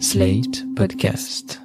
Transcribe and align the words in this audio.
Slate 0.00 0.64
Podcast. 0.74 1.60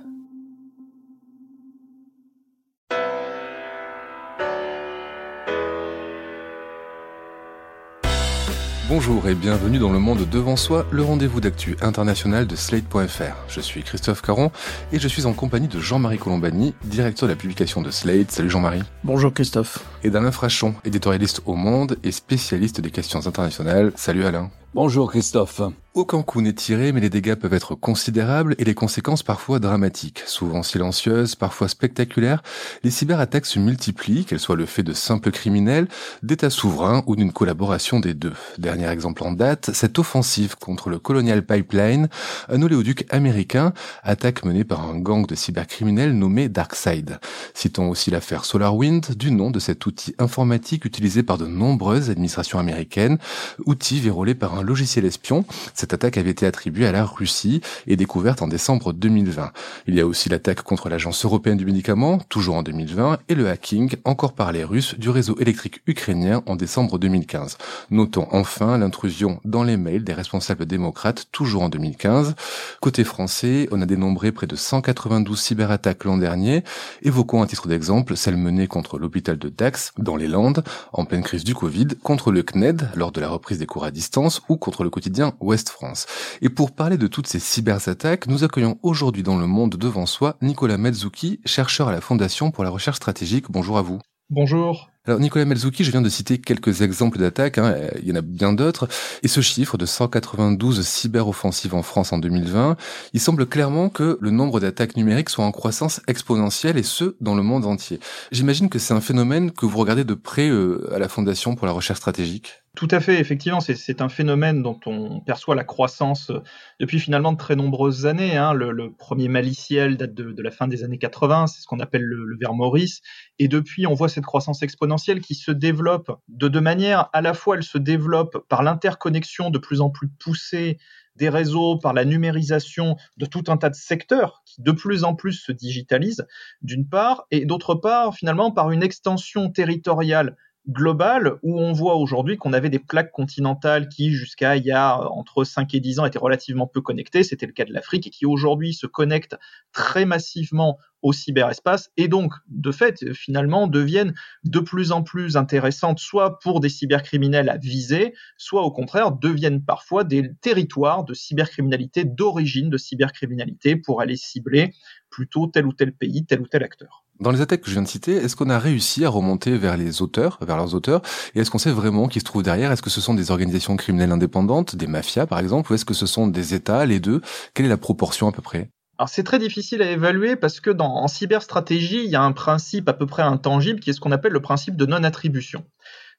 Bonjour 8.88 9.28
et 9.28 9.36
bienvenue 9.36 9.79
dans 9.79 9.92
le 9.92 10.00
monde 10.00 10.28
devant 10.29 10.55
soi, 10.55 10.86
le 10.92 11.02
rendez-vous 11.02 11.42
d'actu 11.42 11.76
international 11.81 12.46
de 12.46 12.55
Slate.fr. 12.55 13.36
Je 13.47 13.62
suis 13.62 13.81
Christophe 13.81 14.22
Caron 14.22 14.52
et 14.92 15.00
je 15.00 15.08
suis 15.08 15.26
en 15.26 15.34
compagnie 15.34 15.68
de 15.68 15.80
Jean-Marie 15.80 16.20
Colombani, 16.20 16.75
directeur 16.86 17.27
de 17.27 17.34
la 17.34 17.38
publication 17.38 17.82
de 17.82 17.89
Slate. 17.89 18.32
Salut 18.32 18.50
Jean-Marie. 18.50 18.84
Bonjour 19.04 19.34
Christophe. 19.34 19.80
Et 20.04 20.11
d'Alain 20.11 20.32
Frachon, 20.32 20.75
éditorialiste 20.86 21.41
au 21.46 21.55
Monde 21.55 21.98
et 22.04 22.11
spécialiste 22.11 22.80
des 22.80 22.91
questions 22.91 23.25
internationales. 23.25 23.91
Salut 23.96 24.25
Alain. 24.25 24.52
Bonjour 24.75 25.09
Christophe. 25.09 25.63
Aucun 25.95 26.21
coup 26.21 26.41
n'est 26.41 26.54
tiré, 26.54 26.91
mais 26.91 27.01
les 27.01 27.09
dégâts 27.09 27.33
peuvent 27.33 27.55
être 27.55 27.73
considérables 27.73 28.55
et 28.59 28.63
les 28.63 28.75
conséquences 28.75 29.23
parfois 29.23 29.57
dramatiques. 29.57 30.21
Souvent 30.28 30.61
silencieuses, 30.61 31.33
parfois 31.33 31.68
spectaculaires, 31.68 32.44
les 32.84 32.92
cyberattaques 32.92 33.48
se 33.48 33.58
multiplient, 33.58 34.23
qu'elles 34.23 34.40
soient 34.40 34.55
le 34.55 34.68
fait 34.68 34.84
de 34.84 34.94
simples 34.94 35.32
criminels, 35.32 35.88
d'États 36.22 36.52
souverains 36.52 37.04
ou 37.08 37.16
d'une 37.16 37.34
collaboration 37.34 38.00
des 38.00 38.14
deux. 38.14 38.36
Dernier 38.59 38.88
exemple 38.88 39.23
en 39.23 39.32
date, 39.32 39.72
cette 39.73 39.98
offensive 39.98 40.55
contre 40.58 40.90
le 40.90 41.00
Colonial 41.00 41.44
Pipeline, 41.44 42.08
un 42.50 42.62
oléoduc 42.62 43.06
américain, 43.09 43.73
attaque 44.04 44.45
menée 44.45 44.64
par 44.64 44.88
un 44.88 45.00
gang 45.00 45.26
de 45.26 45.34
cybercriminels 45.34 46.14
nommé 46.14 46.50
Darkside. 46.50 47.20
Citons 47.56 47.90
aussi 47.90 48.12
l'affaire 48.12 48.45
SolarWind, 48.45 49.17
du 49.17 49.31
nom 49.31 49.50
de 49.50 49.59
cet 49.59 49.88
outil 49.88 50.14
informatique 50.20 50.86
utilisé 50.86 51.23
par 51.23 51.40
de 51.40 51.48
nombreuses 51.48 52.12
administrations 52.12 52.59
américaines, 52.59 53.17
outil 53.66 54.00
vérolé 54.00 54.36
par 54.36 54.54
un 54.54 54.59
logiciel 54.62 55.05
espion. 55.05 55.45
Cette 55.73 55.94
attaque 55.94 56.18
avait 56.18 56.31
été 56.31 56.45
attribuée 56.45 56.88
à 56.88 56.91
la 56.91 57.05
Russie 57.05 57.62
et 57.88 57.95
découverte 57.95 58.41
en 58.41 58.48
décembre 58.48 58.94
2020. 58.94 59.52
Il 59.88 59.95
y 59.95 60.02
a 60.02 60.08
aussi 60.08 60.30
l'attaque 60.30 60.62
contre 60.62 60.90
l'Agence 60.90 61.26
européenne 61.26 61.58
du 61.58 61.66
médicament, 61.66 62.20
toujours 62.30 62.56
en 62.56 62.64
2020, 62.64 63.19
et 63.30 63.36
le 63.36 63.50
hacking, 63.50 63.95
encore 64.06 64.34
par 64.34 64.52
les 64.52 64.64
Russes, 64.64 64.95
du 64.97 65.09
réseau 65.09 65.38
électrique 65.39 65.81
ukrainien 65.88 66.44
en 66.45 66.56
décembre 66.56 67.00
2015. 67.00 67.58
Notons 67.92 68.28
enfin 68.31 68.78
l'intrusion 68.78 69.39
dans 69.45 69.64
les 69.64 69.78
mails 69.78 70.03
des 70.03 70.14
responsables 70.14 70.66
démocrates, 70.66 71.28
toujours 71.31 71.64
en 71.64 71.69
2015. 71.69 72.36
Côté 72.81 73.03
français, 73.03 73.67
on 73.72 73.81
a 73.81 73.86
dénombré 73.86 74.31
près 74.31 74.47
de 74.47 74.56
192 74.56 75.39
cyberattaques 75.39 76.03
l'an 76.03 76.17
dernier. 76.17 76.64
Évoquons 77.02 77.41
à 77.41 77.47
titre 77.47 77.67
d'exemple 77.67 78.16
celle 78.16 78.38
menée 78.38 78.67
contre 78.67 79.00
l'hôpital 79.00 79.38
de 79.38 79.50
Dax, 79.50 79.94
dans 79.97 80.16
les 80.16 80.28
Landes, 80.28 80.64
en 80.94 81.06
pleine 81.06 81.23
crise 81.23 81.44
du 81.44 81.56
Covid, 81.56 81.88
contre 82.03 82.31
le 82.31 82.44
CNED, 82.44 82.89
lors 82.95 83.12
de 83.12 83.22
la 83.22 83.30
reprise 83.30 83.59
des 83.59 83.66
cours 83.66 83.86
à 83.86 83.91
distance, 83.91 84.41
ou 84.50 84.58
contre 84.58 84.83
le 84.83 84.89
quotidien 84.89 85.33
Ouest 85.39 85.69
France. 85.69 86.05
Et 86.42 86.50
pour 86.50 86.72
parler 86.72 86.97
de 86.97 87.08
toutes 87.08 87.28
ces 87.28 87.39
cyberattaques, 87.39 88.28
nous 88.28 88.44
accueillons 88.44 88.80
aujourd'hui 88.83 89.23
dans 89.23 89.38
le 89.38 89.47
monde 89.47 89.75
devant 89.75 90.06
soi 90.06 90.36
Nicolas 90.41 90.78
Melzouki, 90.78 91.39
chercheur 91.45 91.88
à 91.88 91.91
la 91.91 92.02
Fondation 92.02 92.52
pour 92.52 92.64
la 92.64 92.69
recherche 92.69 92.97
stratégique. 92.97 93.45
Bonjour 93.50 93.78
à 93.78 93.81
vous. 93.81 94.00
Bonjour. 94.31 94.91
Alors 95.06 95.19
Nicolas 95.19 95.45
Melzouki, 95.45 95.83
je 95.83 95.89
viens 95.89 96.03
de 96.03 96.09
citer 96.09 96.38
quelques 96.38 96.83
exemples 96.83 97.17
d'attaques, 97.17 97.58
hein, 97.58 97.75
il 98.00 98.08
y 98.08 98.11
en 98.11 98.16
a 98.16 98.22
bien 98.22 98.53
d'autres, 98.53 98.88
et 99.23 99.28
ce 99.28 99.41
chiffre 99.41 99.75
de 99.75 99.88
192 99.88 100.86
cyberoffensives 100.86 101.73
en 101.73 101.81
France 101.81 102.13
en 102.13 102.19
2020, 102.19 102.78
il 103.13 103.19
semble 103.19 103.47
clairement 103.47 103.89
que 103.89 104.19
le 104.22 104.30
nombre 104.30 104.59
d'attaques 104.59 104.97
numériques 104.97 105.31
soit 105.31 105.45
en 105.45 105.52
croissance 105.52 106.02
exponentielle, 106.08 106.78
et 106.78 106.84
ce, 106.84 107.16
dans 107.22 107.34
le 107.34 107.41
monde 107.41 107.66
entier. 107.66 108.00
J'imagine 108.31 108.69
que 108.69 108.78
c'est 108.78 108.94
un 108.94 109.02
phénomène 109.02 109.52
que 109.52 109.66
vous 109.66 109.80
regardez 109.80 110.03
de 110.03 110.13
près 110.13 110.47
euh, 110.47 110.94
à 110.94 111.00
la 111.00 111.09
Fondation 111.09 111.56
pour 111.56 111.66
la 111.66 111.73
recherche 111.73 111.97
stratégique? 111.97 112.61
Tout 112.75 112.88
à 112.92 113.00
fait, 113.00 113.20
effectivement, 113.20 113.59
c'est 113.62 114.02
un 114.02 114.09
phénomène 114.09 114.62
dont 114.62 114.80
on 114.86 115.22
perçoit 115.22 115.56
la 115.56 115.64
croissance 115.64 116.30
euh, 116.30 116.42
depuis 116.80 117.00
finalement 117.00 117.31
de 117.31 117.38
très 117.38 117.56
nombreuses 117.56 118.06
années. 118.06 118.38
Hein. 118.38 118.53
Le, 118.53 118.72
le, 118.72 118.94
premier 118.94 119.28
maliciel 119.28 119.98
date 119.98 120.14
de, 120.14 120.31
de, 120.31 120.44
la 120.44 120.52
fin 120.52 120.67
des 120.67 120.84
années 120.84 121.00
80, 121.00 121.47
c'est 121.47 121.62
ce 121.62 121.67
qu'on 121.67 121.80
appelle 121.80 122.03
le, 122.03 122.23
le 122.25 122.38
ver 122.38 122.53
Maurice, 122.53 123.02
et 123.40 123.47
depuis 123.47 123.88
on 123.88 123.95
voit 123.95 124.08
cette 124.08 124.25
croissance 124.25 124.62
exponentielle 124.62 125.20
qui 125.20 125.34
se 125.34 125.52
développe 125.52 126.22
de 126.28 126.47
deux 126.47 126.62
manières. 126.62 127.09
À 127.12 127.22
la 127.22 127.34
fois, 127.34 127.56
elle 127.56 127.63
se 127.63 127.80
développe 127.80 128.46
par 128.47 128.62
l'interconnexion 128.62 129.50
de 129.50 129.57
plus 129.57 129.81
en 129.81 129.90
plus 129.90 130.07
poussée 130.07 130.78
des 131.19 131.30
réseaux, 131.30 131.78
par 131.78 131.94
la 131.94 132.06
numérisation 132.06 132.96
de 133.18 133.25
tout 133.25 133.44
un 133.47 133.57
tas 133.57 133.69
de 133.69 133.75
secteurs 133.75 134.41
qui 134.46 134.62
de 134.62 134.72
plus 134.72 135.03
en 135.03 135.16
plus 135.16 135.34
se 135.34 135.51
digitalisent, 135.51 136.25
d'une 136.62 136.88
part, 136.88 137.28
et 137.30 137.46
d'autre 137.46 137.75
part, 137.75 138.16
finalement, 138.16 138.51
par 138.51 138.72
une 138.72 138.84
extension 138.84 139.51
territoriale 139.51 140.38
globale 140.68 141.38
où 141.42 141.59
on 141.59 141.74
voit 141.74 141.96
aujourd'hui 141.96 142.38
qu'on 142.38 142.53
avait 142.53 142.70
des 142.70 142.80
plaques 142.80 143.12
continentales 143.12 143.90
qui, 143.90 144.12
jusqu'à 144.12 144.56
il 144.56 144.66
y 144.66 144.72
a 144.72 145.00
entre 145.12 145.44
5 145.44 145.74
et 145.74 145.80
10 145.80 146.00
ans, 146.00 146.06
étaient 146.06 146.20
relativement 146.20 146.68
peu 146.68 146.81
connectées. 146.81 147.24
C'était 147.24 147.46
le 147.46 147.53
cas 147.53 147.66
de 147.66 147.74
l'Afrique 147.74 148.08
et 148.08 148.09
qui 148.09 148.25
aujourd'hui 148.25 148.74
se 148.74 148.86
connectent 148.86 149.38
très 149.72 150.06
massivement 150.06 150.78
au 151.02 151.14
cyberespace 151.14 151.92
et 151.98 152.08
donc, 152.08 152.34
de 152.48 152.72
fait, 152.72 153.14
finalement, 153.14 153.68
deviennent 153.68 154.14
de 154.44 154.59
plus 154.59 154.92
en 154.92 155.02
plus 155.02 155.38
intéressantes, 155.38 156.00
soit 156.00 156.40
pour 156.40 156.59
des 156.59 156.69
cybercriminels 156.69 157.50
à 157.50 157.58
viser, 157.58 158.14
soit 158.38 158.64
au 158.64 158.72
contraire 158.72 159.14
deviennent 159.14 159.64
parfois 159.64 160.03
des 160.03 160.34
territoires 160.42 161.06
de 161.06 161.14
cybercriminalité, 161.14 162.03
d'origine 162.03 162.69
de 162.69 162.78
cybercriminalité, 162.78 163.78
pour 163.78 164.02
aller 164.02 164.18
cibler 164.18 164.74
plutôt 165.09 165.48
tel 165.48 165.66
ou 165.66 165.74
tel 165.74 165.94
pays, 165.94 166.25
tel 166.25 166.42
ou 166.42 166.48
tel 166.48 166.64
acteur. 166.64 167.06
Dans 167.19 167.31
les 167.31 167.41
attaques 167.41 167.59
que 167.59 167.68
je 167.68 167.74
viens 167.74 167.81
de 167.81 167.88
citer, 167.88 168.13
est-ce 168.13 168.38
qu'on 168.38 168.50
a 168.50 168.57
réussi 168.57 169.03
à 169.03 169.09
remonter 169.09 169.57
vers 169.57 169.75
les 169.75 170.02
auteurs, 170.02 170.38
vers 170.40 170.56
leurs 170.56 170.74
auteurs, 170.74 171.02
et 171.35 171.41
est-ce 171.41 171.52
qu'on 171.52 171.57
sait 171.57 171.69
vraiment 171.69 172.07
qui 172.07 172.22
se 172.22 172.24
trouve 172.24 172.44
derrière? 172.44 172.72
Est-ce 172.72 172.81
que 172.81 172.90
ce 172.90 173.02
sont 173.02 173.13
des 173.13 173.30
organisations 173.30 173.75
criminelles 173.75 174.13
indépendantes, 174.13 174.78
des 174.78 174.88
mafias 174.88 175.25
par 175.25 175.40
exemple, 175.40 175.69
ou 175.69 175.75
est-ce 175.75 175.84
que 175.84 175.94
ce 175.94 176.06
sont 176.06 176.28
des 176.28 176.53
États, 176.53 176.85
les 176.85 177.02
deux? 177.02 177.19
Quelle 177.53 177.66
est 177.66 177.69
la 177.69 177.75
proportion 177.75 178.30
à 178.30 178.31
peu 178.31 178.41
près? 178.41 178.69
Alors 178.97 179.09
c'est 179.09 179.24
très 179.24 179.38
difficile 179.38 179.81
à 179.81 179.91
évaluer 179.91 180.38
parce 180.38 180.62
que 180.62 180.69
dans, 180.69 180.96
en 180.96 181.09
cyberstratégie, 181.09 182.06
il 182.06 182.09
y 182.09 182.16
a 182.16 182.22
un 182.22 182.31
principe 182.31 182.88
à 182.88 182.94
peu 182.94 183.06
près 183.06 183.24
intangible 183.24 183.81
qui 183.81 183.90
est 183.90 183.94
ce 183.94 184.00
qu'on 184.00 184.13
appelle 184.13 184.31
le 184.31 184.41
principe 184.41 184.78
de 184.78 184.86
non-attribution. 184.86 185.66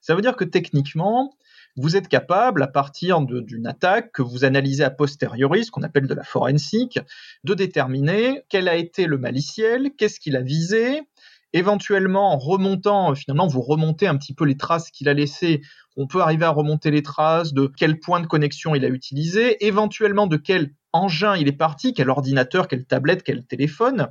Ça 0.02 0.14
veut 0.14 0.20
dire 0.20 0.36
que 0.36 0.44
techniquement, 0.44 1.32
vous 1.76 1.96
êtes 1.96 2.08
capable, 2.08 2.62
à 2.62 2.66
partir 2.66 3.20
d'une 3.20 3.66
attaque 3.66 4.12
que 4.12 4.22
vous 4.22 4.44
analysez 4.44 4.84
a 4.84 4.90
posteriori, 4.90 5.64
ce 5.64 5.70
qu'on 5.70 5.82
appelle 5.82 6.06
de 6.06 6.14
la 6.14 6.24
forensique, 6.24 6.98
de 7.44 7.54
déterminer 7.54 8.42
quel 8.48 8.68
a 8.68 8.76
été 8.76 9.06
le 9.06 9.18
maliciel, 9.18 9.90
qu'est-ce 9.96 10.20
qu'il 10.20 10.36
a 10.36 10.42
visé, 10.42 11.02
éventuellement 11.52 12.32
en 12.32 12.38
remontant, 12.38 13.14
finalement, 13.14 13.46
vous 13.46 13.60
remontez 13.60 14.06
un 14.06 14.16
petit 14.16 14.34
peu 14.34 14.44
les 14.44 14.56
traces 14.56 14.90
qu'il 14.90 15.08
a 15.08 15.14
laissées. 15.14 15.60
On 15.96 16.06
peut 16.06 16.20
arriver 16.20 16.44
à 16.44 16.50
remonter 16.50 16.90
les 16.90 17.02
traces 17.02 17.52
de 17.52 17.70
quel 17.76 17.98
point 17.98 18.20
de 18.20 18.26
connexion 18.26 18.74
il 18.74 18.84
a 18.84 18.88
utilisé, 18.88 19.64
éventuellement 19.64 20.26
de 20.26 20.36
quel 20.36 20.72
engin 20.92 21.36
il 21.36 21.48
est 21.48 21.52
parti, 21.52 21.92
quel 21.92 22.10
ordinateur, 22.10 22.68
quelle 22.68 22.84
tablette, 22.84 23.22
quel 23.22 23.44
téléphone. 23.44 24.08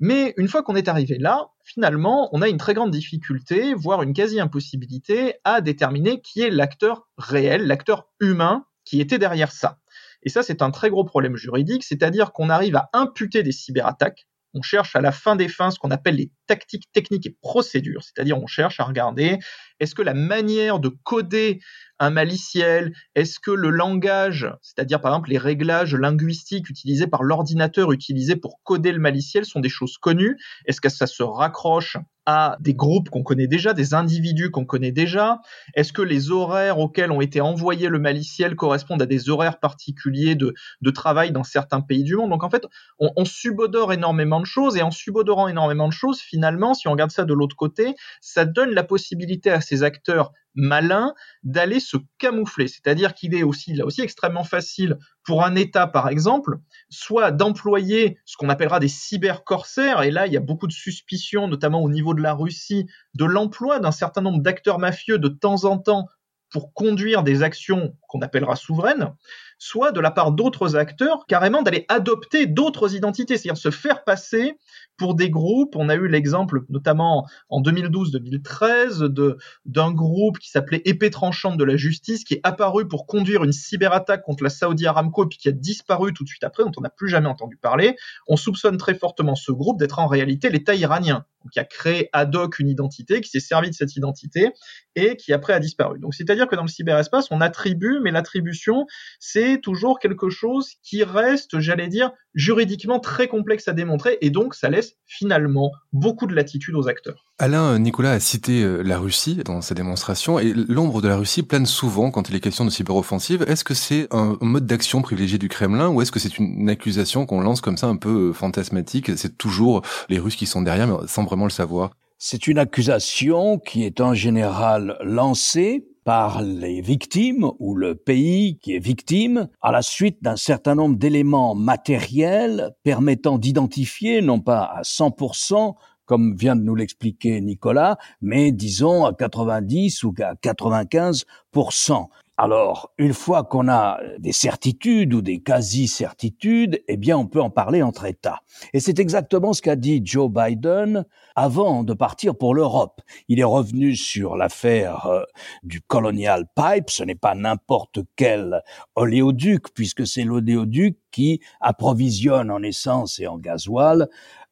Mais 0.00 0.32
une 0.38 0.48
fois 0.48 0.62
qu'on 0.62 0.76
est 0.76 0.88
arrivé 0.88 1.18
là, 1.18 1.50
finalement, 1.62 2.30
on 2.32 2.40
a 2.40 2.48
une 2.48 2.56
très 2.56 2.72
grande 2.72 2.90
difficulté, 2.90 3.74
voire 3.74 4.02
une 4.02 4.14
quasi-impossibilité, 4.14 5.34
à 5.44 5.60
déterminer 5.60 6.22
qui 6.22 6.40
est 6.40 6.50
l'acteur 6.50 7.06
réel, 7.18 7.66
l'acteur 7.66 8.08
humain 8.18 8.64
qui 8.86 9.00
était 9.00 9.18
derrière 9.18 9.52
ça. 9.52 9.78
Et 10.22 10.30
ça, 10.30 10.42
c'est 10.42 10.62
un 10.62 10.70
très 10.70 10.88
gros 10.88 11.04
problème 11.04 11.36
juridique, 11.36 11.84
c'est-à-dire 11.84 12.32
qu'on 12.32 12.48
arrive 12.48 12.76
à 12.76 12.88
imputer 12.94 13.42
des 13.42 13.52
cyberattaques. 13.52 14.26
On 14.54 14.62
cherche 14.62 14.96
à 14.96 15.02
la 15.02 15.12
fin 15.12 15.36
des 15.36 15.48
fins 15.48 15.70
ce 15.70 15.78
qu'on 15.78 15.90
appelle 15.90 16.16
les 16.16 16.32
tactiques, 16.50 16.90
techniques 16.92 17.26
et 17.26 17.36
procédures, 17.42 18.02
c'est-à-dire 18.02 18.36
on 18.36 18.48
cherche 18.48 18.80
à 18.80 18.84
regarder 18.84 19.38
est-ce 19.78 19.94
que 19.94 20.02
la 20.02 20.14
manière 20.14 20.80
de 20.80 20.88
coder 21.04 21.60
un 22.00 22.10
maliciel 22.10 22.92
Est-ce 23.14 23.38
que 23.38 23.52
le 23.52 23.70
langage, 23.70 24.50
c'est-à-dire 24.62 25.00
par 25.00 25.12
exemple 25.12 25.30
les 25.30 25.38
réglages 25.38 25.94
linguistiques 25.94 26.68
utilisés 26.68 27.06
par 27.06 27.22
l'ordinateur 27.22 27.92
utilisé 27.92 28.34
pour 28.36 28.60
coder 28.64 28.90
le 28.90 28.98
maliciel 28.98 29.44
sont 29.44 29.60
des 29.60 29.68
choses 29.68 29.96
connues? 29.98 30.36
Est-ce 30.66 30.80
que 30.80 30.88
ça 30.88 31.06
se 31.06 31.22
raccroche 31.22 31.98
à 32.26 32.56
des 32.60 32.74
groupes 32.74 33.10
qu'on 33.10 33.22
connaît 33.22 33.46
déjà, 33.46 33.74
des 33.74 33.94
individus 33.94 34.50
qu'on 34.50 34.64
connaît 34.64 34.92
déjà? 34.92 35.40
Est-ce 35.74 35.92
que 35.92 36.02
les 36.02 36.30
horaires 36.30 36.78
auxquels 36.78 37.12
ont 37.12 37.20
été 37.20 37.40
envoyés 37.40 37.88
le 37.88 37.98
maliciel 37.98 38.56
correspondent 38.56 39.02
à 39.02 39.06
des 39.06 39.30
horaires 39.30 39.60
particuliers 39.60 40.34
de, 40.34 40.54
de 40.80 40.90
travail 40.90 41.32
dans 41.32 41.44
certains 41.44 41.80
pays 41.80 42.04
du 42.04 42.16
monde? 42.16 42.30
Donc 42.30 42.44
en 42.44 42.50
fait, 42.50 42.66
on, 42.98 43.10
on 43.16 43.24
subodore 43.24 43.92
énormément 43.92 44.40
de 44.40 44.46
choses 44.46 44.76
et 44.76 44.82
en 44.82 44.90
subodorant 44.90 45.48
énormément 45.48 45.88
de 45.88 45.92
choses, 45.92 46.20
finalement, 46.20 46.39
si 46.74 46.88
on 46.88 46.92
regarde 46.92 47.10
ça 47.10 47.24
de 47.24 47.34
l'autre 47.34 47.56
côté, 47.56 47.94
ça 48.20 48.44
donne 48.44 48.70
la 48.70 48.84
possibilité 48.84 49.50
à 49.50 49.60
ces 49.60 49.82
acteurs 49.82 50.32
malins 50.54 51.14
d'aller 51.42 51.80
se 51.80 51.96
camoufler. 52.18 52.68
C'est-à-dire 52.68 53.14
qu'il 53.14 53.34
est 53.34 53.42
aussi, 53.42 53.80
aussi, 53.82 54.00
extrêmement 54.00 54.44
facile 54.44 54.98
pour 55.24 55.44
un 55.44 55.54
État, 55.54 55.86
par 55.86 56.08
exemple, 56.08 56.58
soit 56.88 57.30
d'employer 57.30 58.18
ce 58.24 58.36
qu'on 58.36 58.48
appellera 58.48 58.80
des 58.80 58.88
cybercorsaires, 58.88 60.02
et 60.02 60.10
là, 60.10 60.26
il 60.26 60.32
y 60.32 60.36
a 60.36 60.40
beaucoup 60.40 60.66
de 60.66 60.72
suspicions, 60.72 61.46
notamment 61.48 61.82
au 61.82 61.90
niveau 61.90 62.14
de 62.14 62.22
la 62.22 62.34
Russie, 62.34 62.86
de 63.14 63.24
l'emploi 63.24 63.78
d'un 63.78 63.92
certain 63.92 64.22
nombre 64.22 64.42
d'acteurs 64.42 64.78
mafieux 64.78 65.18
de 65.18 65.28
temps 65.28 65.64
en 65.64 65.78
temps 65.78 66.08
pour 66.50 66.74
conduire 66.74 67.22
des 67.22 67.42
actions 67.42 67.96
qu'on 68.08 68.22
appellera 68.22 68.56
souveraine, 68.56 69.14
soit 69.60 69.92
de 69.92 70.00
la 70.00 70.10
part 70.10 70.32
d'autres 70.32 70.74
acteurs, 70.74 71.26
carrément 71.28 71.60
d'aller 71.60 71.84
adopter 71.88 72.46
d'autres 72.46 72.96
identités, 72.96 73.36
c'est-à-dire 73.36 73.60
se 73.60 73.70
faire 73.70 74.04
passer 74.04 74.58
pour 74.96 75.14
des 75.14 75.28
groupes. 75.28 75.76
On 75.76 75.90
a 75.90 75.94
eu 75.94 76.08
l'exemple, 76.08 76.62
notamment 76.70 77.28
en 77.50 77.60
2012-2013, 77.60 79.36
d'un 79.66 79.92
groupe 79.92 80.38
qui 80.38 80.48
s'appelait 80.50 80.80
Épée 80.86 81.10
tranchante 81.10 81.58
de 81.58 81.64
la 81.64 81.76
justice, 81.76 82.24
qui 82.24 82.34
est 82.34 82.40
apparu 82.42 82.88
pour 82.88 83.06
conduire 83.06 83.44
une 83.44 83.52
cyberattaque 83.52 84.22
contre 84.22 84.42
la 84.42 84.50
Saudi 84.50 84.86
Aramco, 84.86 85.26
puis 85.26 85.38
qui 85.38 85.50
a 85.50 85.52
disparu 85.52 86.14
tout 86.14 86.24
de 86.24 86.28
suite 86.28 86.42
après, 86.44 86.64
dont 86.64 86.72
on 86.78 86.80
n'a 86.80 86.90
plus 86.90 87.10
jamais 87.10 87.28
entendu 87.28 87.58
parler. 87.58 87.96
On 88.28 88.36
soupçonne 88.36 88.78
très 88.78 88.94
fortement 88.94 89.34
ce 89.34 89.52
groupe 89.52 89.78
d'être 89.78 89.98
en 89.98 90.06
réalité 90.06 90.48
l'État 90.48 90.74
iranien, 90.74 91.26
qui 91.52 91.60
a 91.60 91.64
créé 91.64 92.08
ad 92.14 92.34
hoc 92.34 92.58
une 92.58 92.68
identité, 92.68 93.20
qui 93.20 93.28
s'est 93.28 93.40
servi 93.40 93.68
de 93.68 93.74
cette 93.74 93.94
identité 93.94 94.52
et 94.96 95.16
qui 95.16 95.34
après 95.34 95.52
a 95.52 95.60
disparu. 95.60 95.98
Donc 95.98 96.14
c'est-à-dire 96.14 96.48
que 96.48 96.56
dans 96.56 96.62
le 96.62 96.68
cyberespace, 96.68 97.28
on 97.30 97.42
attribue, 97.42 98.00
mais 98.02 98.10
l'attribution, 98.10 98.86
c'est 99.18 99.49
toujours 99.58 99.98
quelque 99.98 100.30
chose 100.30 100.74
qui 100.82 101.02
reste, 101.02 101.58
j'allais 101.58 101.88
dire, 101.88 102.12
juridiquement 102.34 103.00
très 103.00 103.28
complexe 103.28 103.66
à 103.68 103.72
démontrer, 103.72 104.18
et 104.20 104.30
donc 104.30 104.54
ça 104.54 104.68
laisse 104.68 104.94
finalement 105.06 105.72
beaucoup 105.92 106.26
de 106.26 106.34
latitude 106.34 106.76
aux 106.76 106.88
acteurs. 106.88 107.24
Alain 107.38 107.78
Nicolas 107.78 108.12
a 108.12 108.20
cité 108.20 108.62
euh, 108.62 108.82
la 108.82 108.98
Russie 108.98 109.40
dans 109.44 109.60
sa 109.62 109.74
démonstration, 109.74 110.38
et 110.38 110.52
l'ombre 110.52 111.02
de 111.02 111.08
la 111.08 111.16
Russie 111.16 111.42
plane 111.42 111.66
souvent 111.66 112.10
quand 112.10 112.28
il 112.28 112.36
est 112.36 112.40
question 112.40 112.64
de 112.64 112.70
cyberoffensive. 112.70 113.44
Est-ce 113.48 113.64
que 113.64 113.74
c'est 113.74 114.06
un 114.12 114.36
mode 114.40 114.66
d'action 114.66 115.02
privilégié 115.02 115.38
du 115.38 115.48
Kremlin, 115.48 115.88
ou 115.88 116.02
est-ce 116.02 116.12
que 116.12 116.20
c'est 116.20 116.38
une 116.38 116.68
accusation 116.68 117.26
qu'on 117.26 117.40
lance 117.40 117.60
comme 117.60 117.76
ça 117.76 117.88
un 117.88 117.96
peu 117.96 118.28
euh, 118.28 118.32
fantasmatique 118.32 119.10
C'est 119.16 119.36
toujours 119.36 119.82
les 120.08 120.18
Russes 120.18 120.36
qui 120.36 120.46
sont 120.46 120.62
derrière, 120.62 120.86
mais 120.86 121.06
sans 121.06 121.24
vraiment 121.24 121.44
le 121.44 121.50
savoir? 121.50 121.90
C'est 122.22 122.46
une 122.46 122.58
accusation 122.58 123.58
qui 123.58 123.84
est 123.84 124.00
en 124.02 124.12
général 124.12 124.98
lancée 125.02 125.86
par 126.04 126.42
les 126.42 126.80
victimes 126.80 127.50
ou 127.58 127.74
le 127.74 127.94
pays 127.94 128.58
qui 128.58 128.74
est 128.74 128.78
victime 128.78 129.48
à 129.60 129.72
la 129.72 129.82
suite 129.82 130.22
d'un 130.22 130.36
certain 130.36 130.74
nombre 130.74 130.96
d'éléments 130.96 131.54
matériels 131.54 132.74
permettant 132.82 133.38
d'identifier, 133.38 134.22
non 134.22 134.40
pas 134.40 134.62
à 134.62 134.82
100%, 134.82 135.74
comme 136.06 136.34
vient 136.34 136.56
de 136.56 136.62
nous 136.62 136.74
l'expliquer 136.74 137.40
Nicolas, 137.40 137.96
mais 138.20 138.50
disons 138.50 139.04
à 139.04 139.14
90 139.14 140.02
ou 140.02 140.14
à 140.20 140.34
95%. 140.34 142.08
Alors, 142.42 142.94
une 142.96 143.12
fois 143.12 143.44
qu'on 143.44 143.68
a 143.68 144.00
des 144.18 144.32
certitudes 144.32 145.12
ou 145.12 145.20
des 145.20 145.42
quasi-certitudes, 145.42 146.82
eh 146.88 146.96
bien, 146.96 147.18
on 147.18 147.26
peut 147.26 147.42
en 147.42 147.50
parler 147.50 147.82
entre 147.82 148.06
États. 148.06 148.40
Et 148.72 148.80
c'est 148.80 148.98
exactement 148.98 149.52
ce 149.52 149.60
qu'a 149.60 149.76
dit 149.76 150.00
Joe 150.02 150.30
Biden 150.30 151.04
avant 151.36 151.84
de 151.84 151.92
partir 151.92 152.34
pour 152.34 152.54
l'Europe. 152.54 153.02
Il 153.28 153.40
est 153.40 153.44
revenu 153.44 153.94
sur 153.94 154.38
l'affaire 154.38 155.04
euh, 155.04 155.22
du 155.64 155.82
Colonial 155.82 156.46
Pipe. 156.56 156.88
Ce 156.88 157.04
n'est 157.04 157.14
pas 157.14 157.34
n'importe 157.34 157.98
quel 158.16 158.62
oléoduc, 158.94 159.74
puisque 159.74 160.06
c'est 160.06 160.24
l'oléoduc 160.24 160.96
qui 161.10 161.40
approvisionne 161.60 162.50
en 162.50 162.62
essence 162.62 163.18
et 163.18 163.26
en 163.26 163.36
gasoil 163.36 164.08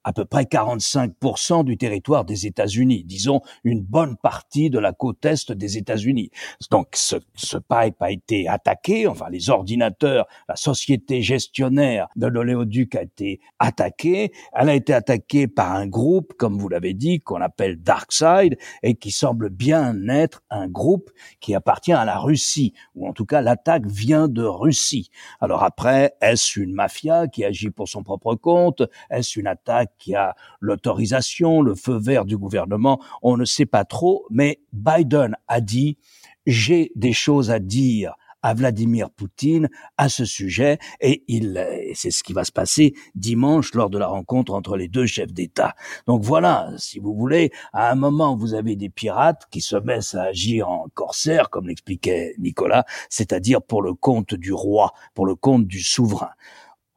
à 0.08 0.12
peu 0.14 0.24
près 0.24 0.44
45% 0.44 1.64
du 1.64 1.76
territoire 1.76 2.24
des 2.24 2.46
États-Unis, 2.46 3.04
disons 3.04 3.42
une 3.62 3.82
bonne 3.82 4.16
partie 4.16 4.70
de 4.70 4.78
la 4.78 4.94
côte 4.94 5.26
est 5.26 5.52
des 5.52 5.76
États-Unis. 5.76 6.30
Donc 6.70 6.88
ce, 6.94 7.16
ce 7.34 7.58
pipe 7.58 8.00
a 8.00 8.10
été 8.10 8.48
attaqué, 8.48 9.06
enfin 9.06 9.26
les 9.30 9.50
ordinateurs, 9.50 10.26
la 10.48 10.56
société 10.56 11.20
gestionnaire 11.20 12.08
de 12.16 12.26
l'oléoduc 12.26 12.94
a 12.94 13.02
été 13.02 13.40
attaquée. 13.58 14.32
Elle 14.54 14.70
a 14.70 14.74
été 14.74 14.94
attaquée 14.94 15.46
par 15.46 15.74
un 15.74 15.86
groupe, 15.86 16.32
comme 16.38 16.56
vous 16.56 16.70
l'avez 16.70 16.94
dit, 16.94 17.20
qu'on 17.20 17.42
appelle 17.42 17.76
DarkSide 17.82 18.56
et 18.82 18.94
qui 18.94 19.10
semble 19.10 19.50
bien 19.50 20.08
être 20.08 20.42
un 20.48 20.68
groupe 20.68 21.10
qui 21.40 21.54
appartient 21.54 21.92
à 21.92 22.06
la 22.06 22.18
Russie, 22.18 22.72
ou 22.94 23.06
en 23.06 23.12
tout 23.12 23.26
cas 23.26 23.42
l'attaque 23.42 23.84
vient 23.84 24.26
de 24.26 24.42
Russie. 24.42 25.10
Alors 25.38 25.64
après, 25.64 26.14
est-ce 26.22 26.60
une 26.60 26.72
mafia 26.72 27.28
qui 27.28 27.44
agit 27.44 27.68
pour 27.68 27.88
son 27.88 28.02
propre 28.02 28.36
compte? 28.36 28.82
Est-ce 29.10 29.38
une 29.38 29.46
attaque 29.46 29.97
qui 29.98 30.14
a 30.14 30.34
l'autorisation, 30.60 31.62
le 31.62 31.74
feu 31.74 31.98
vert 31.98 32.24
du 32.24 32.36
gouvernement, 32.36 33.00
on 33.22 33.36
ne 33.36 33.44
sait 33.44 33.66
pas 33.66 33.84
trop, 33.84 34.26
mais 34.30 34.60
Biden 34.72 35.36
a 35.48 35.60
dit, 35.60 35.98
j'ai 36.46 36.92
des 36.94 37.12
choses 37.12 37.50
à 37.50 37.58
dire 37.58 38.14
à 38.42 38.54
Vladimir 38.54 39.10
Poutine 39.10 39.68
à 39.96 40.08
ce 40.08 40.24
sujet 40.24 40.78
et 41.00 41.24
il 41.28 41.66
c'est 41.94 42.10
ce 42.10 42.22
qui 42.22 42.32
va 42.32 42.44
se 42.44 42.52
passer 42.52 42.94
dimanche 43.14 43.74
lors 43.74 43.90
de 43.90 43.98
la 43.98 44.06
rencontre 44.06 44.54
entre 44.54 44.76
les 44.76 44.88
deux 44.88 45.06
chefs 45.06 45.32
d'État. 45.32 45.74
Donc 46.06 46.22
voilà, 46.22 46.70
si 46.76 46.98
vous 46.98 47.14
voulez, 47.14 47.50
à 47.72 47.90
un 47.90 47.94
moment 47.94 48.36
vous 48.36 48.54
avez 48.54 48.76
des 48.76 48.90
pirates 48.90 49.42
qui 49.50 49.60
se 49.60 49.76
mettent 49.76 50.14
à 50.14 50.22
agir 50.24 50.68
en 50.68 50.86
corsaire 50.94 51.50
comme 51.50 51.68
l'expliquait 51.68 52.34
Nicolas, 52.38 52.84
c'est-à-dire 53.10 53.60
pour 53.62 53.82
le 53.82 53.94
compte 53.94 54.34
du 54.34 54.52
roi, 54.52 54.92
pour 55.14 55.26
le 55.26 55.34
compte 55.34 55.66
du 55.66 55.80
souverain. 55.80 56.30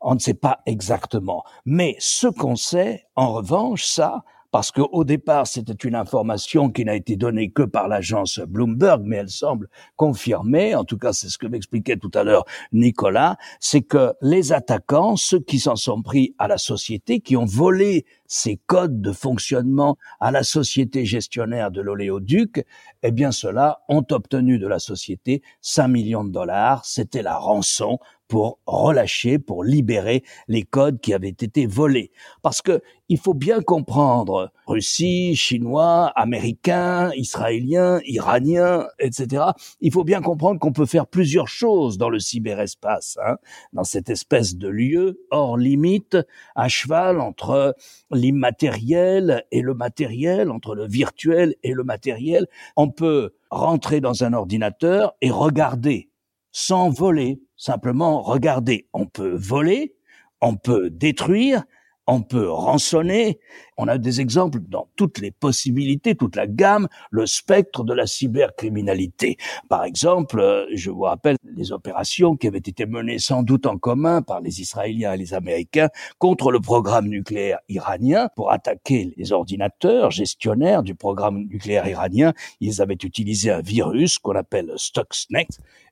On 0.02 0.16
ne 0.16 0.20
sait 0.20 0.34
pas 0.34 0.62
exactement. 0.66 1.44
Mais 1.66 1.96
ce 2.00 2.28
qu'on 2.28 2.56
sait, 2.56 3.06
en 3.16 3.34
revanche, 3.34 3.86
ça, 3.86 4.24
parce 4.52 4.72
qu'au 4.72 5.06
départ, 5.06 5.48
c'était 5.48 5.88
une 5.88 5.96
information 5.96 6.70
qui 6.70 6.84
n'a 6.84 6.96
été 6.96 7.16
donnée 7.16 7.52
que 7.52 7.64
par 7.64 7.88
l'agence 7.88 8.40
Bloomberg, 8.40 9.02
mais 9.06 9.18
elle 9.18 9.30
semble 9.30 9.70
confirmée, 9.96 10.76
en 10.76 10.84
tout 10.84 10.98
cas 10.98 11.14
c'est 11.14 11.30
ce 11.30 11.38
que 11.38 11.48
m'expliquait 11.48 11.96
tout 11.96 12.12
à 12.14 12.24
l'heure 12.24 12.44
Nicolas, 12.74 13.38
c'est 13.62 13.82
que 13.82 14.14
les 14.22 14.52
attaquants, 14.52 15.16
ceux 15.16 15.40
qui 15.40 15.58
s'en 15.58 15.78
sont 15.78 16.02
pris 16.02 16.36
à 16.38 16.50
la 16.50 16.58
société, 16.58 17.22
qui 17.22 17.38
ont 17.38 17.46
volé 17.46 18.06
ces 18.28 18.58
codes 18.68 19.02
de 19.02 19.14
fonctionnement 19.14 19.98
à 20.20 20.32
la 20.32 20.44
société 20.44 21.06
gestionnaire 21.06 21.72
de 21.72 21.82
l'oléoduc, 21.82 22.66
eh 23.04 23.12
bien 23.12 23.32
ceux-là 23.32 23.82
ont 23.88 24.06
obtenu 24.12 24.60
de 24.60 24.68
la 24.68 24.80
société 24.80 25.42
5 25.62 25.88
millions 25.88 26.26
de 26.26 26.32
dollars, 26.32 26.84
c'était 26.86 27.22
la 27.22 27.38
rançon 27.38 28.00
pour 28.32 28.60
relâcher, 28.66 29.40
pour 29.40 29.66
libérer 29.66 30.24
les 30.48 30.64
codes 30.64 31.02
qui 31.02 31.14
avaient 31.14 31.28
été 31.28 31.66
volés. 31.66 32.12
Parce 32.42 32.62
que 32.62 32.82
il 33.10 33.18
faut 33.18 33.34
bien 33.34 33.60
comprendre, 33.60 34.54
Russie, 34.68 35.36
Chinois, 35.36 36.14
Américains, 36.16 37.12
Israéliens, 37.18 38.00
Iraniens, 38.06 38.88
etc. 39.00 39.48
Il 39.82 39.92
faut 39.92 40.06
bien 40.06 40.22
comprendre 40.22 40.62
qu'on 40.62 40.72
peut 40.72 40.86
faire 40.86 41.08
plusieurs 41.08 41.50
choses 41.50 41.98
dans 41.98 42.08
le 42.08 42.20
cyberespace, 42.20 43.18
hein, 43.22 43.36
dans 43.74 43.84
cette 43.84 44.10
espèce 44.10 44.56
de 44.56 44.70
lieu 44.70 45.26
hors 45.30 45.58
limite, 45.58 46.16
à 46.56 46.70
cheval 46.70 47.20
entre 47.20 47.76
l'immatériel 48.12 49.44
et 49.52 49.60
le 49.60 49.74
matériel, 49.74 50.50
entre 50.50 50.74
le 50.74 50.88
virtuel 50.88 51.56
et 51.64 51.74
le 51.74 51.84
matériel. 51.84 52.48
On 52.78 52.90
peut 52.90 53.34
rentrer 53.50 54.00
dans 54.00 54.24
un 54.24 54.32
ordinateur 54.32 55.18
et 55.20 55.32
regarder 55.32 56.11
sans 56.52 56.90
voler, 56.90 57.40
simplement 57.56 58.22
regarder. 58.22 58.88
On 58.94 59.06
peut 59.06 59.36
voler, 59.36 59.96
on 60.42 60.56
peut 60.56 60.90
détruire, 60.90 61.64
on 62.08 62.22
peut 62.22 62.50
rançonner. 62.50 63.40
On 63.78 63.88
a 63.88 63.98
des 63.98 64.22
exemples 64.22 64.60
dans 64.60 64.88
toutes 64.96 65.20
les 65.20 65.32
possibilités, 65.32 66.16
toute 66.16 66.36
la 66.36 66.48
gamme, 66.48 66.88
le 67.10 67.26
spectre 67.26 67.84
de 67.84 67.94
la 67.94 68.06
cybercriminalité. 68.06 69.38
Par 69.70 69.86
exemple, 69.86 70.40
euh, 70.40 70.66
je 70.74 70.92
vous 70.92 71.02
rappelle 71.02 71.38
les 71.56 71.72
opérations 71.72 72.36
qui 72.36 72.48
avaient 72.48 72.58
été 72.58 72.86
menées 72.86 73.20
sans 73.20 73.44
doute 73.44 73.66
en 73.66 73.78
commun 73.78 74.22
par 74.22 74.42
les 74.42 74.62
Israéliens 74.62 75.14
et 75.14 75.18
les 75.18 75.34
Américains 75.34 75.90
contre 76.18 76.52
le 76.52 76.60
programme 76.60 77.08
nucléaire 77.08 77.60
iranien 77.70 78.30
pour 78.36 78.52
attaquer 78.52 79.14
les 79.18 79.32
ordinateurs 79.32 80.12
gestionnaires 80.12 80.84
du 80.84 80.96
programme 80.96 81.46
nucléaire 81.48 81.88
iranien. 81.88 82.34
Ils 82.60 82.82
avaient 82.82 82.94
utilisé 82.94 83.52
un 83.52 83.62
virus 83.62 84.20
qu'on 84.20 84.36
appelle 84.36 84.74
Stuxnet 84.76 85.48